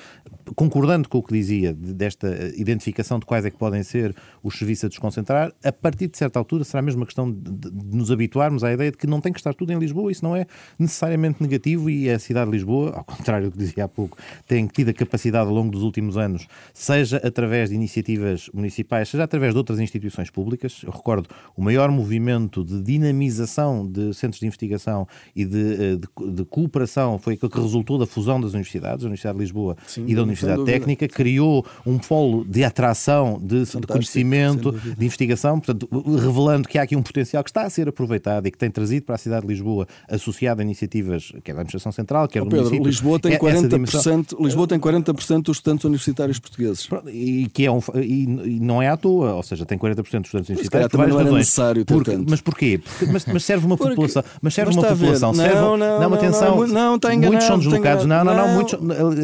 [0.54, 4.84] concordando com o que dizia desta identificação de quais é que podem ser os serviços
[4.84, 8.10] a desconcentrar, a partir de certa altura será mesmo uma questão de, de, de nos
[8.10, 10.10] habituarmos à ideia de que não tem que estar tudo em Lisboa.
[10.12, 10.46] Isso não é
[10.78, 14.16] necessariamente negativo e a cidade de Lisboa, ao contrário do que dizia há pouco,
[14.46, 19.24] tem tido a capacidade ao longo dos últimos anos seja através de iniciativas municipais, seja
[19.24, 20.82] através de outras instituições públicas.
[20.84, 26.32] Eu recordo o maior movimento de dinamização de centros de investigação e de, eh, de,
[26.32, 30.04] de cooperação foi aquele que resultou da fusão das universidades, a Universidade de Lisboa Sim,
[30.06, 35.88] e da Universidade Técnica, criou um polo de atração, de, de conhecimento, de investigação, portanto,
[36.16, 39.06] revelando que há aqui um potencial que está a ser aproveitado e que tem trazido
[39.06, 42.50] para a cidade de Lisboa, associado a iniciativas, quer da Administração Central, quer oh, do
[42.50, 42.86] Pedro, município.
[42.88, 46.88] Lisboa tem 40%, Lisboa tem 40% dos estudantes universitários portugueses.
[47.06, 50.06] E, que é um, e, e, não é à toa, ou seja, tem 40% dos
[50.08, 50.90] estudantes universitários.
[50.90, 52.78] Também não era necessário porque, Mas porquê?
[52.78, 54.24] Porque, mas, mas, serve uma porque, população.
[54.40, 55.34] Mas serve uma população.
[55.34, 56.56] Serve, não, não, não, atenção.
[56.56, 58.06] Não, não, está enganado, muitos são deslocados.
[58.06, 58.54] Não, não, não.
[58.54, 58.74] Muitos,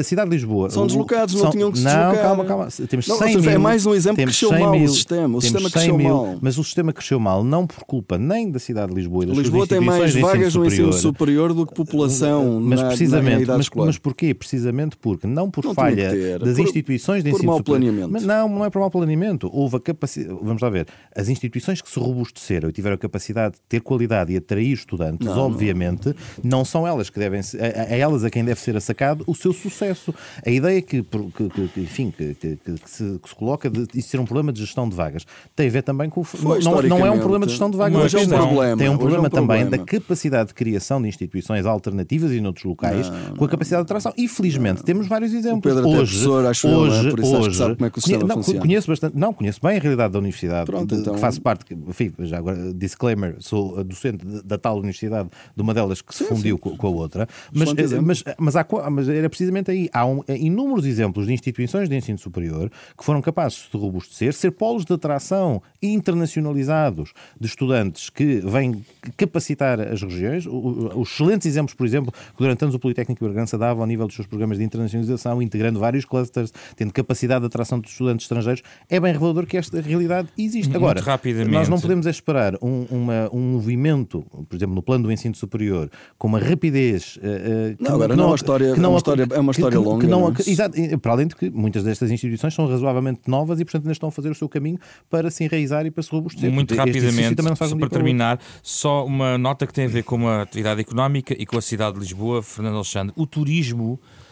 [0.00, 0.70] a cidade de Lisboa.
[0.70, 2.14] São deslocados, não tinham que se deslocar.
[2.14, 2.68] Não, calma, calma.
[2.88, 3.50] Temos 100 seja, mil.
[3.50, 5.38] É mais um exemplo que cresceu mal o sistema.
[5.38, 6.38] O sistema cresceu mal.
[6.40, 9.38] Mas o sistema cresceu mal, não por culpa nem da cidade de Lisboa e das
[9.38, 12.60] Lisboa tem mais vagas no ensino superior do que população.
[12.60, 13.46] Mas precisamente.
[13.74, 14.34] Mas porquê?
[14.34, 18.08] Precisamente porque não por falha das instituições de ensino superior.
[18.08, 19.50] Não, não é para mau planeamento.
[19.52, 20.38] Houve a capacidade.
[20.42, 20.86] Vamos lá ver.
[21.14, 25.26] As instituições que se robusteceram e tiveram a capacidade de ter qualidade e atrair estudantes,
[25.26, 26.58] não, obviamente, não.
[26.58, 26.64] não.
[26.64, 29.52] são elas que devem ser, a, a, elas a quem deve ser assacado o seu
[29.52, 30.14] sucesso.
[30.44, 34.08] A ideia que, que, que enfim, que, que, que, se, que se coloca de isso
[34.08, 36.22] ser um problema de gestão de vagas tem a ver também com.
[36.22, 38.76] Foi, não, não é um problema de gestão de vagas, mas é um problema.
[38.76, 39.70] Tem um problema é um também problema.
[39.70, 43.86] da capacidade de criação de instituições alternativas e noutros locais não, com a capacidade de
[43.86, 44.12] atração.
[44.16, 45.72] E felizmente temos vários exemplos.
[45.72, 47.38] O Pedro hoje, professor, acho hoje, eu, é?
[47.38, 48.60] Hoje, que sabe como é que o sistema não, funciona.
[48.60, 51.14] Conheço bastante, não, conheço bem a realidade da universidade, Pronto, de, então...
[51.14, 56.00] que faço parte, enfim, já agora, disclaimer, sou docente da tal universidade, de uma delas
[56.00, 59.88] que se fundiu com, com, a outra, mas, mas, mas, há, mas era precisamente aí,
[59.92, 64.50] há um, inúmeros exemplos de instituições de ensino superior que foram capazes de robustecer, ser
[64.52, 68.84] polos de atração internacionalizados de estudantes que vêm
[69.16, 73.58] capacitar as regiões, os excelentes exemplos, por exemplo, que durante anos o Politécnico de Bragança
[73.58, 76.43] dava ao nível dos seus programas de internacionalização, integrando vários clusters,
[76.76, 80.74] tendo capacidade de atração de estudantes estrangeiros, é bem revelador que esta realidade existe.
[80.74, 81.02] Agora,
[81.48, 85.90] nós não podemos esperar um, uma, um movimento, por exemplo, no plano do ensino superior,
[86.18, 87.16] com uma rapidez.
[87.16, 89.84] Uh, não, agora não, é uma história, não, é uma história, é uma história que,
[89.84, 90.04] longa.
[90.04, 93.64] Que não, que, exato, para além de que muitas destas instituições são razoavelmente novas e,
[93.64, 94.78] portanto, ainda estão a fazer o seu caminho
[95.10, 96.50] para se enraizar e para se robustecer.
[96.50, 100.80] Muito rapidamente, um para terminar, só uma nota que tem a ver com a atividade
[100.80, 103.12] económica e com a cidade de Lisboa, Fernando Alexandre.
[103.16, 104.23] O turismo eh,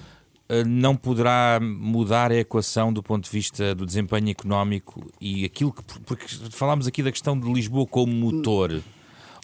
[0.66, 5.82] não poderá mudar a equação do ponto de vista do desempenho económico e aquilo que.
[6.00, 8.82] Porque falámos aqui da questão de Lisboa como motor.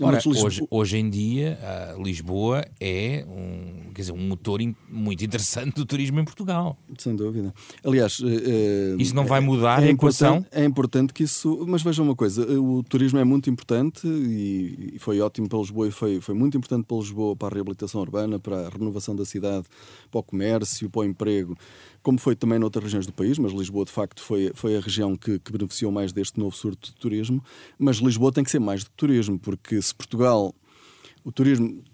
[0.01, 1.59] Ora, hoje, hoje em dia,
[1.99, 6.79] Lisboa é um, quer dizer, um motor in, muito interessante do turismo em Portugal.
[6.99, 7.53] Sem dúvida.
[7.85, 10.47] Aliás, uh, isso não vai mudar é a equação?
[10.53, 11.65] É importante que isso.
[11.67, 15.89] Mas vejam uma coisa: o turismo é muito importante e, e foi ótimo para Lisboa
[15.89, 19.25] e foi, foi muito importante para Lisboa para a reabilitação urbana, para a renovação da
[19.25, 19.67] cidade,
[20.11, 21.57] para o comércio, para o emprego
[22.09, 25.15] como foi também noutras regiões do país, mas Lisboa de facto foi, foi a região
[25.15, 27.45] que, que beneficiou mais deste novo surto de turismo.
[27.79, 30.55] Mas Lisboa tem que ser mais do que turismo, porque se Portugal
[31.23, 31.85] o turismo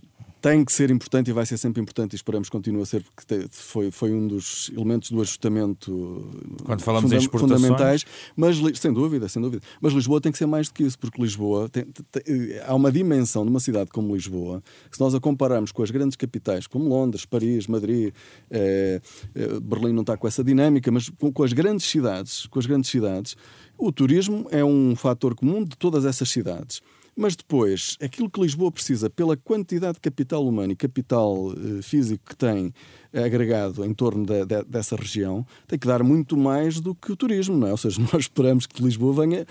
[0.45, 3.03] tem que ser importante e vai ser sempre importante e esperamos que continue a ser,
[3.03, 6.30] porque foi, foi um dos elementos do ajustamento
[6.66, 8.05] Quando falamos funda em fundamentais.
[8.36, 9.62] Mas, sem dúvida, sem dúvida.
[9.80, 12.22] Mas Lisboa tem que ser mais do que isso, porque Lisboa tem, tem,
[12.66, 15.90] há uma dimensão de uma cidade como Lisboa, que se nós a compararmos com as
[15.90, 18.12] grandes capitais, como Londres, Paris, Madrid,
[18.51, 19.01] eh,
[19.34, 22.66] eh, Berlim não está com essa dinâmica, mas com, com as grandes cidades, com as
[22.66, 23.34] grandes cidades,
[23.78, 26.82] o turismo é um fator comum de todas essas cidades.
[27.16, 32.24] Mas depois, aquilo que Lisboa precisa, pela quantidade de capital humano e capital uh, físico
[32.28, 32.72] que tem,
[33.14, 37.16] agregado em torno de, de, dessa região tem que dar muito mais do que o
[37.16, 37.70] turismo, não é?
[37.70, 39.46] Ou seja, nós esperamos que Lisboa venha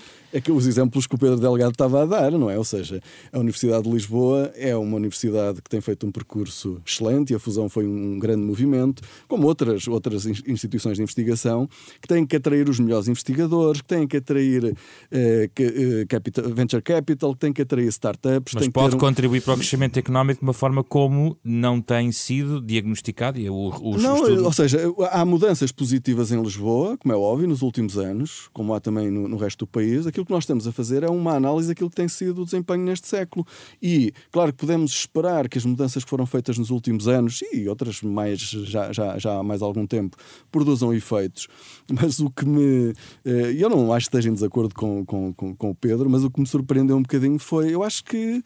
[0.49, 2.57] os exemplos que o Pedro Delgado estava a dar, não é?
[2.57, 3.01] Ou seja,
[3.31, 7.39] a Universidade de Lisboa é uma universidade que tem feito um percurso excelente e a
[7.39, 11.69] fusão foi um grande movimento, como outras, outras instituições de investigação
[12.01, 14.75] que têm que atrair os melhores investigadores, que têm que atrair
[15.11, 18.53] eh, eh capital, venture capital, que têm que atrair startups.
[18.55, 18.99] Mas pode um...
[18.99, 23.97] contribuir para o crescimento económico de uma forma como não tem sido diagnosticado e o,
[23.97, 24.79] não, ou seja,
[25.11, 29.27] há mudanças positivas em Lisboa, como é óbvio, nos últimos anos, como há também no,
[29.27, 30.07] no, resto do país.
[30.07, 32.83] Aquilo que nós estamos a fazer é uma análise daquilo que tem sido o desempenho
[32.83, 33.45] neste século.
[33.81, 37.67] E, claro que podemos esperar que as mudanças que foram feitas nos últimos anos e
[37.67, 40.17] outras mais já, já, já há mais algum tempo
[40.51, 41.47] produzam efeitos.
[41.91, 42.93] Mas o que me.
[43.25, 46.23] Eh, eu não acho que esteja em desacordo com, com, com, com o Pedro, mas
[46.23, 47.73] o que me surpreendeu um bocadinho foi.
[47.73, 48.43] Eu acho que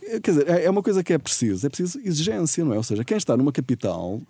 [0.00, 2.76] quer dizer, é, é uma coisa que é preciso, é preciso exigência, não é?
[2.76, 4.20] Ou seja, quem está numa capital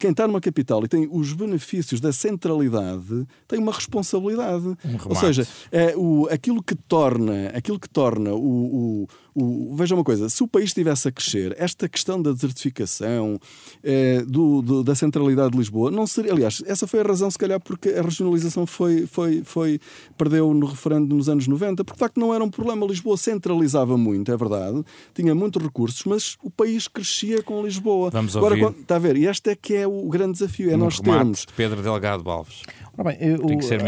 [0.00, 4.66] quem está numa capital e tem os benefícios da centralidade tem uma responsabilidade.
[4.66, 9.94] Um Ou seja, é, o, aquilo que torna, aquilo que torna o, o o, veja
[9.94, 13.38] uma coisa, se o país estivesse a crescer, esta questão da desertificação,
[13.82, 16.32] é, do, do, da centralidade de Lisboa, não seria.
[16.32, 19.80] Aliás, essa foi a razão, se calhar, porque a regionalização foi, foi, foi,
[20.16, 22.86] perdeu no referendo nos anos 90, porque de facto não era um problema.
[22.86, 24.82] Lisboa centralizava muito, é verdade,
[25.14, 28.10] tinha muitos recursos, mas o país crescia com Lisboa.
[28.10, 28.64] Vamos Agora, ouvir.
[28.64, 29.16] Quando, está a ver?
[29.16, 31.40] E este é que é o grande desafio, é um nós termos.
[31.46, 32.62] De Pedro Delgado Alves.
[32.96, 33.40] Ora bem, eu,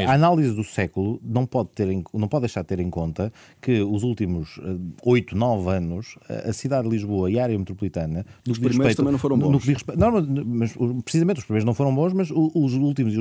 [0.09, 3.83] a análise do século não pode, ter não pode deixar de ter em conta que
[3.83, 8.25] os últimos eh, oito, nove anos, a cidade de Lisboa e a área metropolitana.
[8.49, 9.51] Os primeiros respeito, também não foram bons.
[9.51, 10.75] No, respeito, não, mas
[11.05, 13.15] precisamente os primeiros não foram bons, mas os últimos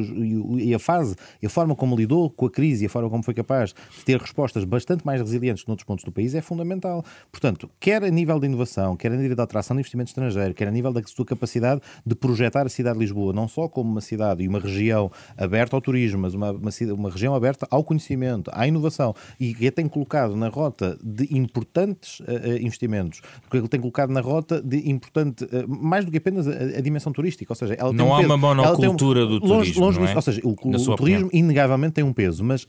[0.60, 3.24] e a fase, e a forma como lidou com a crise e a forma como
[3.24, 7.04] foi capaz de ter respostas bastante mais resilientes noutros pontos do país é fundamental.
[7.32, 10.68] Portanto, quer a nível de inovação, quer a nível da atração de investimento estrangeiro, quer
[10.68, 14.02] a nível da sua capacidade de projetar a cidade de Lisboa, não só como uma
[14.02, 18.52] cidade e uma região aberta ao turismo, mas uma, uma, uma região aberta ao conhecimento,
[18.54, 23.80] à inovação, e que tem colocado na rota de importantes uh, investimentos, porque ele tem
[23.80, 27.56] colocado na rota de importante, uh, mais do que apenas a, a dimensão turística, ou
[27.56, 30.16] seja, ela não há um uma monocultura um, do turismo, longe, longe é?
[30.16, 32.68] ou seja, o, o, o turismo inegavelmente tem um peso, mas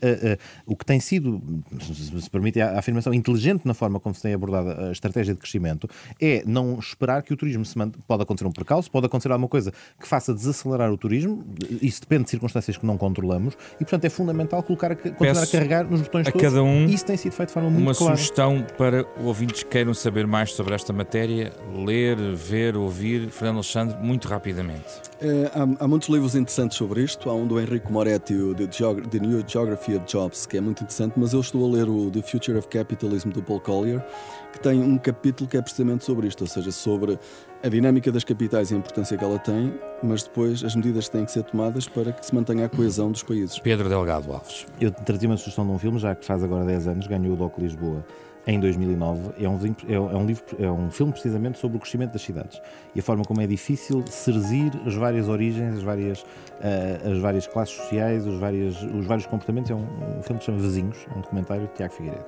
[0.66, 1.42] o que tem sido,
[1.80, 5.40] se permite a, a afirmação, inteligente na forma como se tem abordado a estratégia de
[5.40, 5.88] crescimento,
[6.20, 9.48] é não esperar que o turismo se mande, pode acontecer um percalço, pode acontecer alguma
[9.48, 11.44] coisa que faça desacelerar o turismo,
[11.80, 15.46] isso depende de circunstâncias que não controlamos e, portanto, é fundamental colocar, continuar Peço a
[15.46, 16.48] carregar nos botões a todos.
[16.48, 18.16] cada um Isso tem sido feito de forma muito uma clara.
[18.16, 23.30] sugestão para ouvintes que queiram saber mais sobre esta matéria, ler, ver, ouvir.
[23.30, 24.86] Fernando Alexandre, muito rapidamente.
[25.20, 27.30] É, há, há, muitos livros interessantes sobre isto.
[27.30, 30.60] Há um do Enrico Moretti, o The, Geog The New Geography of Jobs, que é
[30.60, 34.04] muito interessante, mas eu estou a ler o The Future of Capitalism do Paul Collier,
[34.52, 37.18] que tem um capítulo que é precisamente sobre isto, ou seja, sobre
[37.62, 41.12] a dinâmica das capitais e a importância que ela tem, mas depois as medidas que
[41.12, 43.58] têm que ser tomadas para que se mantenha a coesão dos países.
[43.60, 44.66] Pedro Delgado Alves.
[44.80, 47.36] Eu trazia uma sugestão de um filme, já que faz agora 10 anos, ganhou o
[47.36, 48.04] DOC Lisboa
[48.46, 49.30] em 2009.
[49.40, 52.60] É um, é, é um, livro, é um filme precisamente sobre o crescimento das cidades
[52.94, 57.46] e a forma como é difícil serzir as várias origens, as várias, uh, as várias
[57.46, 59.70] classes sociais, os vários, os vários comportamentos.
[59.70, 59.86] É um,
[60.18, 62.24] um filme que se chama Vizinhos, é um documentário de Tiago Figueiredo.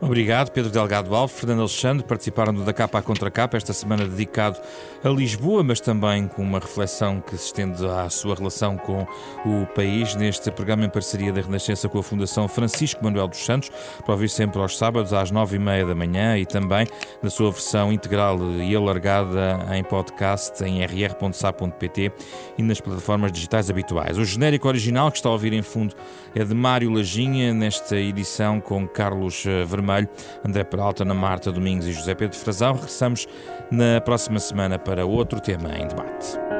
[0.00, 4.06] Obrigado, Pedro Delgado Alves, Fernando Alexandre, participaram do Da Capa à Contra Capa, esta semana
[4.06, 4.60] dedicado
[5.02, 9.06] a Lisboa, mas também com uma reflexão que se estende à sua relação com
[9.44, 13.70] o país, neste programa em parceria da Renascença com a Fundação Francisco Manuel dos Santos,
[14.04, 16.86] para ouvir sempre aos sábados às nove nove e meia da manhã e também
[17.22, 22.12] na sua versão integral e alargada em podcast em rr.sa.pt
[22.58, 24.18] e nas plataformas digitais habituais.
[24.18, 25.94] O genérico original que está a ouvir em fundo
[26.34, 30.08] é de Mário Lajinha, nesta edição com Carlos eh, Vermelho,
[30.44, 32.74] André Peralta, Ana Marta Domingos e José Pedro Frazão.
[32.74, 33.26] Regressamos
[33.70, 36.53] na próxima semana para outro tema em debate.